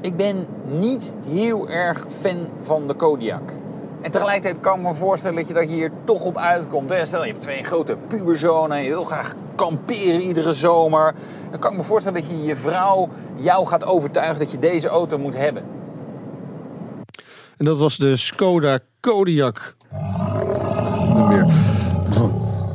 [0.00, 3.52] ik ben niet heel erg fan van de Kodiak.
[4.00, 6.92] En tegelijkertijd kan ik me voorstellen dat je dat hier toch op uitkomt.
[7.02, 11.14] Stel, je hebt twee grote puberzonen en je wil graag kamperen iedere zomer.
[11.50, 14.88] Dan kan ik me voorstellen dat je je vrouw jou gaat overtuigen dat je deze
[14.88, 15.64] auto moet hebben.
[17.56, 19.76] En dat was de Skoda Kodiak.
[21.28, 21.46] Weer.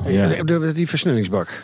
[0.07, 0.43] Ja.
[0.73, 1.63] Die versnellingsbak.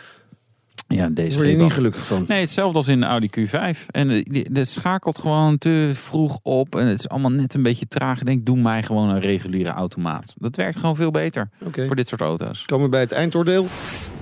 [0.88, 2.24] Ja, deze word je niet gelukkig van.
[2.28, 3.86] Nee, hetzelfde als in de Audi Q5.
[3.90, 6.76] En eh, die- dat schakelt gewoon te vroeg op.
[6.76, 8.20] En het is allemaal net een beetje traag.
[8.20, 10.34] Ik denk, doe mij gewoon een reguliere automaat.
[10.36, 11.48] Dat werkt gewoon veel beter
[11.86, 12.64] voor dit soort auto's.
[12.64, 13.66] Komen we bij het eindoordeel.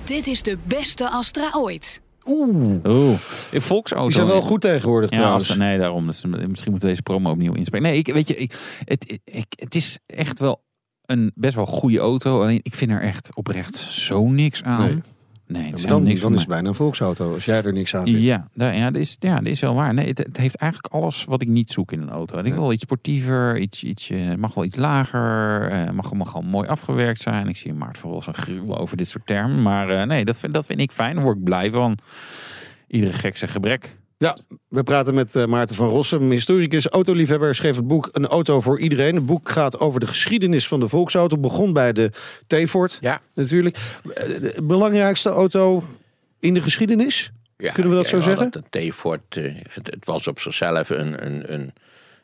[0.03, 2.01] Dit is de beste Astra ooit.
[2.27, 2.85] Oeh.
[2.87, 3.17] Oeh,
[3.51, 4.05] Volksauto.
[4.05, 5.49] Die zijn wel goed tegenwoordig Ja, trouwens.
[5.49, 6.05] als, nee, daarom.
[6.05, 7.87] Dus misschien moeten we deze promo opnieuw inspreken.
[7.89, 10.63] Nee, ik, weet je, ik, het, ik, het is echt wel
[11.01, 12.41] een best wel goede auto.
[12.41, 14.85] Alleen ik vind er echt oprecht zo niks aan.
[14.89, 15.01] Nee.
[15.47, 17.33] Nee, het is dan niks dan is het bijna een volksauto.
[17.33, 18.21] Als jij er niks aan vindt.
[18.21, 19.93] Ja, daar, ja, dat is, ja, dat is wel waar.
[19.93, 22.39] Nee, het, het heeft eigenlijk alles wat ik niet zoek in een auto.
[22.39, 26.41] Ik wil iets sportiever, iets, iets, eh, mag wel iets lager, eh, mag, mag wel
[26.41, 27.47] mooi afgewerkt zijn.
[27.47, 29.61] Ik zie Maart Ros een gruwel over dit soort termen.
[29.61, 31.15] Maar eh, nee, dat vind, dat vind ik fijn.
[31.15, 31.97] Daar word ik blij van.
[32.87, 33.95] Iedere gek zijn gebrek.
[34.17, 34.37] Ja,
[34.67, 38.79] we praten met eh, Maarten van Rossum, historicus, autoliefhebber, schreef het boek Een auto voor
[38.79, 39.15] iedereen.
[39.15, 41.37] Het boek gaat over de geschiedenis van de volksauto.
[41.37, 42.11] Begon bij de
[42.47, 43.21] T-Ford, Ja.
[43.33, 43.77] natuurlijk.
[44.13, 45.83] Eh, De belangrijkste auto
[46.39, 47.31] in de geschiedenis?
[47.57, 48.51] Ja, Kunnen we dat ja, zo zeggen?
[48.51, 51.73] Dat T-Ford, eh, het, het was op zichzelf een, een, een,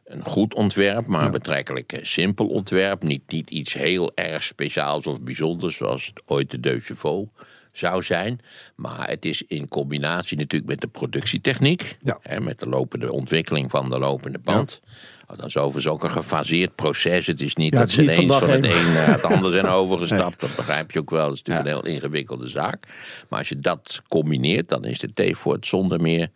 [0.05, 3.03] een goed ontwerp, maar een betrekkelijk simpel ontwerp.
[3.03, 7.29] Niet, niet iets heel erg speciaals of bijzonders zoals ooit de Deux Chevaux
[7.71, 8.39] zou zijn.
[8.75, 11.97] Maar het is in combinatie natuurlijk met de productietechniek.
[12.01, 12.19] Ja.
[12.21, 14.81] Hè, met de lopende ontwikkeling van de lopende band.
[15.27, 17.27] Oh, Dat is overigens ook een gefaseerd proces.
[17.27, 20.39] Het is niet Ja, dat ze ineens van het een naar het ander zijn overgestapt.
[20.39, 21.25] Dat begrijp je ook wel.
[21.27, 22.87] Dat is natuurlijk een heel ingewikkelde zaak.
[23.29, 26.29] Maar als je dat combineert, dan is de T-Ford zonder meer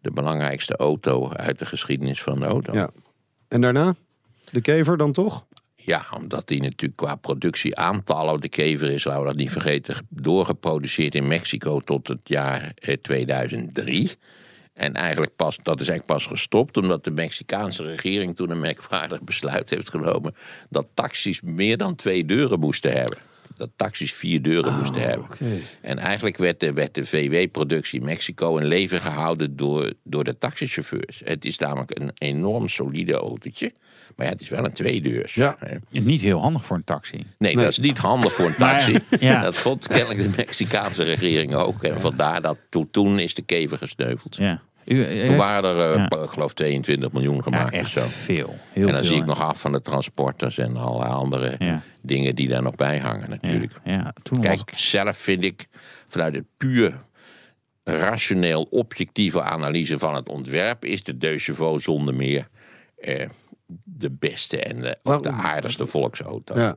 [0.00, 2.72] de belangrijkste auto uit de geschiedenis van de auto.
[2.72, 2.90] Ja.
[3.48, 3.94] En daarna?
[4.50, 5.44] De kever dan toch?
[5.84, 11.14] Ja, omdat die natuurlijk qua productieaantallen, de kever is, laten we dat niet vergeten, doorgeproduceerd
[11.14, 14.10] in Mexico tot het jaar eh, 2003.
[14.72, 19.22] En eigenlijk pas, dat is eigenlijk pas gestopt omdat de Mexicaanse regering toen een merkwaardig
[19.22, 20.34] besluit heeft genomen
[20.70, 23.18] dat taxis meer dan twee deuren moesten hebben.
[23.56, 25.26] Dat taxis vier deuren moesten hebben.
[25.80, 30.38] En eigenlijk werd de, werd de VW-productie in Mexico in leven gehouden door, door de
[30.38, 31.22] taxichauffeurs.
[31.24, 33.72] Het is namelijk een enorm solide autootje.
[34.16, 35.34] Maar ja, het is wel een tweedeurs.
[35.34, 35.56] Ja.
[35.58, 36.00] hè.
[36.00, 37.26] Niet heel handig voor een taxi.
[37.38, 38.96] Nee, dat is niet handig voor een taxi.
[39.20, 39.42] Ja.
[39.42, 41.82] Dat vond kennelijk de Mexicaanse regering ook.
[41.82, 44.36] En vandaar dat toen, toen is de kever gesneuveld.
[44.36, 44.62] Ja.
[44.84, 46.22] U, Toen waren er, eh, Ja.
[46.22, 48.00] ik geloof, 22 miljoen ja, gemaakt of echt zo.
[48.00, 48.58] veel.
[48.72, 49.26] Heel En dan veel, zie ik ja.
[49.28, 51.82] nog af van de transporters en allerlei andere Ja.
[52.02, 53.72] dingen die daar nog bij hangen natuurlijk.
[53.84, 54.12] Ja, ja.
[54.22, 55.66] Toen was Kijk, zelf vind ik
[56.08, 57.00] vanuit het puur
[57.84, 62.48] rationeel objectieve analyse van het ontwerp is de Deux Chevaux zonder meer
[62.96, 63.28] eh,
[63.84, 66.58] de beste en de, ook de aardigste volksauto.
[66.58, 66.74] Ja.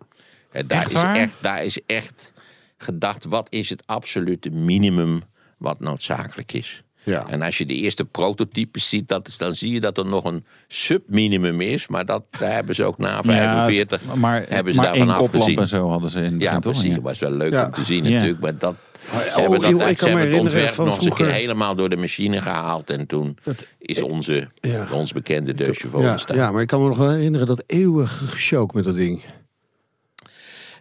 [0.51, 2.33] Eh, daar, Echt is echt, daar is echt
[2.77, 5.21] gedacht, wat is het absolute minimum
[5.57, 6.83] wat noodzakelijk is.
[7.05, 7.27] Ja.
[7.29, 10.23] En als je de eerste prototypes ziet, dat, is- dan zie je dat er nog
[10.23, 11.87] een subminimum is.
[11.87, 15.17] Maar dat, daar hebben ze ook na 45 ja, maar, hebben ze maar daarvan één
[15.17, 15.59] koplamp afgezien.
[15.59, 16.83] en zo hadden ze in Ja, precies.
[16.83, 16.93] Ja.
[16.93, 17.65] Dat was wel leuk Ja.
[17.65, 18.09] om te zien Ja.
[18.09, 18.41] natuurlijk.
[18.41, 18.75] Maar dat
[19.13, 21.75] oh, ze hebben, dat, joh, ik ze hebben het ontwerp nog eens een keer helemaal
[21.75, 22.89] door de machine gehaald.
[22.89, 23.37] En toen
[23.79, 24.87] is onze, Ja.
[24.91, 26.37] ons bekende Deux Chevaux Ja, ontstaan.
[26.37, 29.23] ja, maar ik kan me nog wel herinneren dat eeuwige gesjook met dat ding.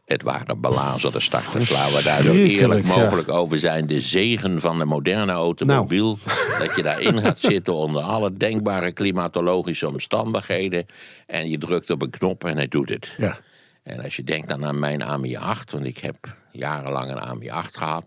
[0.05, 2.97] Het waren belazerde starters, laten we daar zo eerlijk ja.
[2.97, 3.87] mogelijk over zijn.
[3.87, 6.19] De zegen van de moderne automobiel.
[6.25, 6.39] Nou.
[6.67, 10.87] Dat je daarin gaat zitten onder alle denkbare klimatologische omstandigheden.
[11.27, 13.11] En je drukt op een knop en hij doet het.
[13.17, 13.39] Ja.
[13.83, 16.17] En als je denkt dan aan mijn AMI 8, want ik heb
[16.53, 18.07] jarenlang een AMI-8 gehad.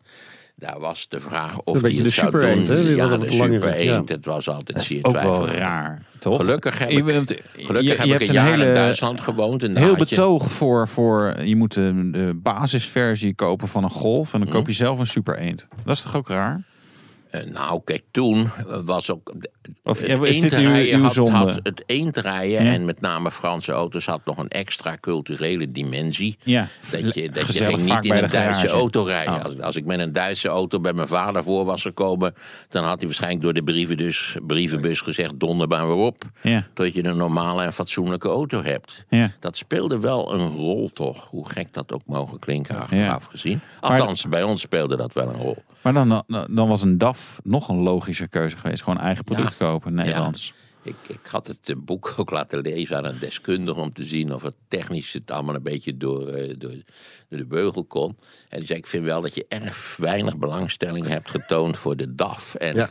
[0.59, 2.49] Daar was de vraag of die het de zou Super doen.
[2.49, 2.67] Eend?
[2.67, 3.95] Die Ja, de Super ja.
[3.97, 4.09] Eend.
[4.09, 6.35] Het was altijd zeer Ook wel raar, toch?
[6.35, 8.59] Gelukkig heb Je ik, bent- gelukkig je- heb je ik hebt een een jaar in
[8.59, 9.63] hele- Duitsland gewoond.
[9.63, 13.89] En Heel had je- betoog voor, voor je moet de, de basisversie kopen van een
[13.89, 15.67] Golf en dan koop je zelf een Super Eend.
[15.85, 16.61] Dat is toch ook raar?
[17.43, 18.49] Eh, nou, kijk, toen
[18.85, 19.33] was ook...
[19.83, 22.71] Of het is dit uw, had, het eendrijden Ja.
[22.71, 26.37] en met name Franse auto's had nog een extra culturele dimensie.
[26.43, 28.67] ja, Dat je, dat je ging niet in een Duitse garage.
[28.67, 29.33] auto rijden.
[29.33, 29.43] Oh.
[29.43, 32.33] Als, als ik met een Duitse auto bij mijn vader voor was gekomen...
[32.69, 35.39] dan had hij waarschijnlijk door de brievenbus, brievenbus gezegd...
[35.39, 36.67] donder maar weer op, Ja.
[36.73, 39.05] tot je een normale en fatsoenlijke auto hebt.
[39.09, 39.31] Ja.
[39.39, 43.59] Dat speelde wel een rol toch, hoe gek dat ook mogen klinken achteraf gezien.
[43.79, 45.57] Althans, bij ons speelde dat wel een rol.
[45.93, 48.83] Maar dan, dan, was een DAF nog een logische keuze geweest.
[48.83, 49.57] Gewoon eigen product Ja.
[49.57, 50.53] kopen, Nederlands.
[50.81, 54.33] Ik, ik had het eh, boek ook laten lezen aan een deskundige om te zien
[54.33, 56.71] of het technisch het allemaal een beetje door, eh, door,
[57.29, 58.17] door de beugel kon.
[58.49, 62.15] En die zei: Ik vind wel dat je erg weinig belangstelling hebt getoond voor de
[62.15, 62.55] DAF.
[62.55, 62.89] En Ja.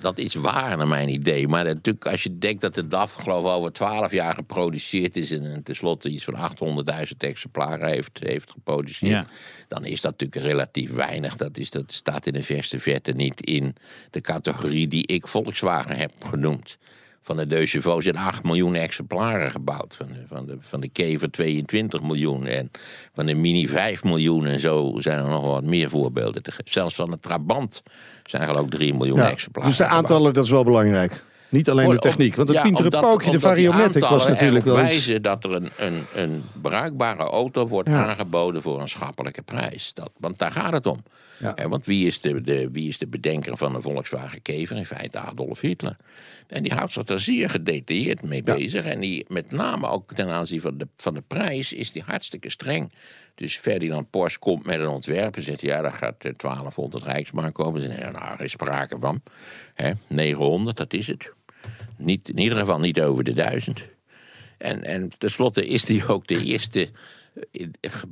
[0.00, 1.48] Dat is waar naar mijn idee.
[1.48, 5.30] Maar natuurlijk, als je denkt dat de DAF, geloof ik, over 12 jaar geproduceerd is.
[5.30, 9.12] en en tenslotte iets van 800.000 exemplaren heeft, heeft geproduceerd.
[9.12, 9.26] Ja.
[9.68, 11.36] dan is dat natuurlijk relatief weinig.
[11.36, 13.74] Dat, is, dat staat in de verste verte niet in
[14.10, 16.78] de categorie die ik Volkswagen heb genoemd.
[17.22, 19.94] Van de Deux Chevaux zijn 8 miljoen exemplaren gebouwd.
[19.96, 22.46] Van de, van, de, van de Kever 22 miljoen.
[22.46, 22.70] En
[23.14, 24.46] van de Mini 5 miljoen.
[24.46, 26.42] En zo zijn er nog wat meer voorbeelden.
[26.42, 27.82] te Zelfs van de Trabant
[28.24, 30.02] zijn er ook 3 miljoen Ja, exemplaren dus de gebouwd.
[30.02, 31.24] aantallen, dat is wel belangrijk.
[31.48, 32.34] Niet alleen Voor- de techniek.
[32.34, 36.04] Want het ja, pintere pookje, de Variomatic, was natuurlijk wel wijzen dat er een, een,
[36.14, 38.06] een bruikbare auto wordt Ja.
[38.06, 39.94] aangeboden voor een schappelijke prijs.
[39.94, 41.02] Dat, want daar gaat het om.
[41.38, 41.54] Ja.
[41.54, 44.76] En want wie is, de, de, wie is de bedenker van de Volkswagen Kever?
[44.76, 45.96] In feite Adolf Hitler.
[46.46, 48.54] En die houdt zich er zeer gedetailleerd mee Ja.
[48.54, 48.84] bezig.
[48.84, 52.50] En die, met name ook ten aanzien van de, van de prijs is die hartstikke
[52.50, 52.92] streng.
[53.34, 55.60] Dus Ferdinand Porsche komt met een ontwerp en zegt...
[55.60, 57.80] ja, daar gaat eh, 1200 Rijksmark komen.
[57.80, 59.22] Ze zeggen, nou, er is sprake van.
[59.74, 61.32] Hè, 900, dat is het.
[61.96, 63.88] Niet, in ieder geval niet over de 1000.
[64.58, 66.88] En, en tenslotte is die ook de eerste eh,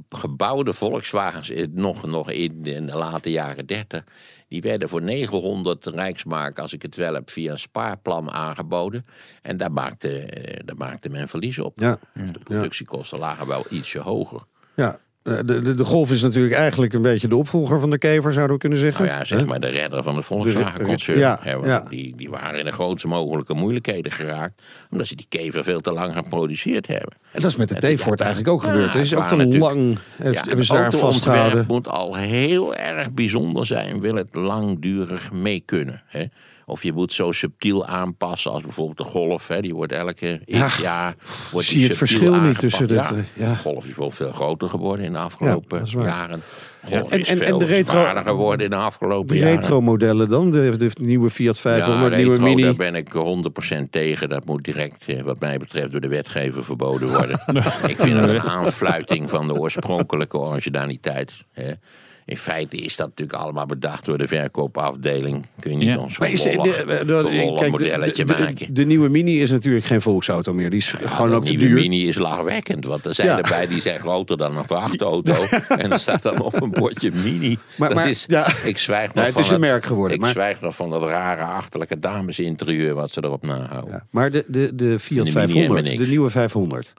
[0.09, 4.05] gebouwde Volkswagens, nog, nog in, in de late jaren 30.
[4.49, 9.07] Die werden voor 900 Rijksmark, als ik het wel heb, via een spaarplan aangeboden.
[9.43, 11.79] En daar maakte, eh, daar maakte men verlies op.
[11.79, 11.99] Ja.
[12.15, 14.43] Dus de productiekosten lagen wel ietsje hoger.
[14.75, 18.33] Ja, de, de, de Golf is natuurlijk eigenlijk een beetje de opvolger van de Kever,
[18.33, 19.05] zouden we kunnen zeggen.
[19.05, 21.19] Nou ja, zeg maar de redder van de Volkswagen-concern.
[21.19, 21.85] Ja.
[21.89, 24.63] Die, die waren in de grootste mogelijke moeilijkheden geraakt.
[24.91, 27.13] Omdat ze die kever veel te lang geproduceerd hebben.
[27.33, 28.93] En dat is met de Het- T-Fort eigenlijk ook gebeurd.
[28.93, 29.99] Het is het ook te lang.
[30.23, 31.65] Ja, hebben ze daar vastgehouden.
[31.69, 36.03] moet al heel erg bijzonder zijn, wil het langdurig mee kunnen.
[36.07, 36.25] Hè?
[36.71, 39.49] Of je moet zo subtiel aanpassen als bijvoorbeeld de Golf.
[39.49, 39.61] Hè?
[39.61, 41.15] Die wordt elke Ja, jaar
[41.53, 43.49] wordt zie die het verschil niet tussen Ja, eh, ja.
[43.51, 46.43] De Golf is wel veel groter geworden in de afgelopen jaren.
[46.85, 49.55] Golf en- is en- de retro- geworden in de afgelopen jaren.
[49.55, 50.51] retro-modellen dan?
[50.51, 52.63] De, de nieuwe Fiat 500, ja, nieuwe retro, Mini.
[52.63, 54.29] daar ben ik 100% tegen.
[54.29, 57.41] Dat moet direct, eh, wat mij betreft, door de wetgever verboden worden.
[57.89, 61.45] ik vind het een aanfluiting van de oorspronkelijke originaliteit.
[61.53, 61.73] Hè.
[62.31, 65.47] In feite is dat natuurlijk allemaal bedacht door de verkoopafdeling.
[65.61, 65.95] Kun je niet Ja.
[65.97, 68.75] de, zo'n de, lollig- de- de- kijk, de- modelletje de, de- maken.
[68.75, 70.71] de nieuwe Mini is natuurlijk geen volksauto meer.
[70.71, 71.75] Die is Ja, gewoon de ook te nieuwe duur.
[71.75, 72.85] Mini is lachwekkend.
[72.85, 73.37] Want er zijn Ja.
[73.43, 75.45] erbij die zijn groter dan een vrachtauto.
[75.69, 77.59] en er staat dan op een bordje Mini.
[77.77, 78.47] Maar- dat maar, is, ja.
[78.65, 81.03] Ik zwijg nog het van is een merk geworden, Ik maar- zwijg nog van dat
[81.03, 83.93] rare achterlijke damesinterieur wat ze erop nahouden.
[83.95, 85.97] Ja, maar de, de, de Fiat De Mini 500, MNX.
[85.99, 86.93] de nieuwe 500,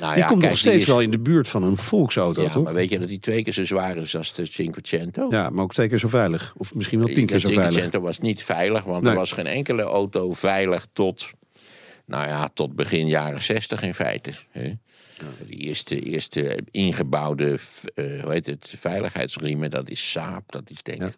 [0.00, 1.76] Nou die ja, komt kijk, nog die steeds is- wel in de buurt van een
[1.76, 2.64] volksauto, Ja, toch?
[2.64, 5.26] maar weet je dat die twee keer zo zwaar is als de Cinquecento?
[5.30, 6.54] Ja, maar ook twee keer zo veilig.
[6.56, 7.64] Of misschien wel tien keer de zo veilig.
[7.64, 9.12] Cinquecento was niet veilig, want Nee.
[9.12, 11.30] er was geen enkele auto veilig tot,
[12.06, 14.30] nou ja, tot begin jaren 60 in feite.
[14.50, 14.72] Hè?
[15.46, 17.58] De eerste, eerste ingebouwde
[17.94, 21.16] eh, hoe heet het, veiligheidsriemen, dat is Saab, dat is denk ik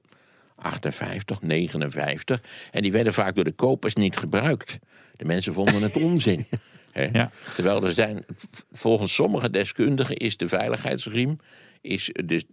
[0.57, 2.41] 58, 59.
[2.71, 4.79] En die werden vaak door de kopers niet gebruikt.
[5.17, 6.47] De mensen vonden het onzin.
[6.93, 7.09] Hè?
[7.13, 7.31] Ja.
[7.55, 8.25] Terwijl er zijn,
[8.71, 11.39] volgens sommige deskundigen is de veiligheidsriem
[11.81, 12.45] is de,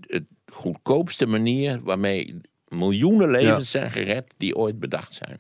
[0.46, 5.40] goedkoopste manier waarmee miljoenen levens zijn gered die ooit bedacht zijn.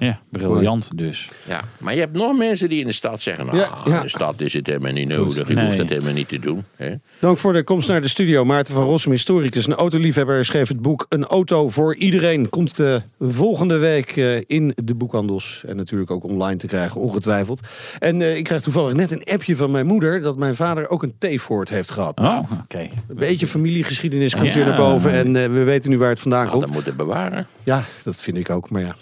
[0.00, 1.28] Ja, briljant dus.
[1.48, 3.96] Ja, maar je hebt nog mensen die in de stad zeggen: Nou, Ja, ja.
[3.96, 5.48] in de stad is het helemaal niet nodig.
[5.48, 5.64] Je Nee.
[5.64, 6.64] hoeft dat helemaal niet te doen.
[6.76, 6.94] Hè?
[7.18, 8.44] Dank voor de komst naar de studio.
[8.44, 12.48] Maarten van Rossum, historicus en autoliefhebber, schreef het boek Een auto voor iedereen.
[12.48, 17.60] Komt eh, volgende week eh, in de boekhandels en natuurlijk ook online te krijgen, ongetwijfeld.
[17.98, 21.02] En eh, ik krijg toevallig net een appje van mijn moeder dat mijn vader ook
[21.02, 22.20] een T-Ford heeft gehad.
[22.20, 22.78] Oh, oké.
[23.08, 24.54] Een beetje familiegeschiedenis komt Ja.
[24.54, 26.64] weer naar boven en eh, we weten nu waar het vandaan Nou, komt.
[26.66, 27.46] dat moeten bewaren.
[27.62, 28.96] Ja, dat vind ik ook, maar ja.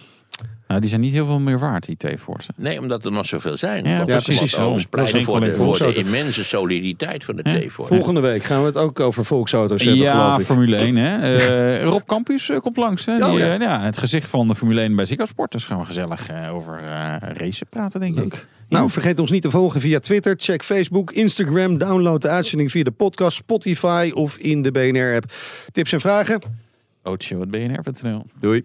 [0.68, 2.50] Nou, die zijn niet heel veel meer waard, die T-Force.
[2.56, 3.84] Nee, omdat er nog zoveel zijn.
[3.84, 4.54] Ja, ja, precies.
[4.54, 7.58] voor de, voor de immense soliditeit van de Ja.
[7.58, 7.94] T-Force.
[7.94, 10.44] Volgende week gaan we het ook over volksauto's hebben, Ja, geloof ik.
[10.44, 10.96] Formule 1.
[10.96, 11.36] Hè?
[11.78, 13.04] Eh, Rob Campus eh, komt langs.
[13.06, 13.16] Hè?
[13.24, 13.54] Oh, Die, ja.
[13.54, 15.52] eh, ja, het gezicht van de Formule 1 bij Ziggo Sport.
[15.52, 18.46] Dus gaan we gezellig eh, over eh racen praten, denk ik.
[18.68, 20.34] Nou, vergeet ons niet te volgen via Twitter.
[20.38, 21.78] Check Facebook, Instagram.
[21.78, 25.32] Download de uitzending via de podcast, Spotify of in de BNR-app.
[25.72, 26.40] Tips en vragen?
[27.02, 28.64] Autoshow.bnr.nl Doei.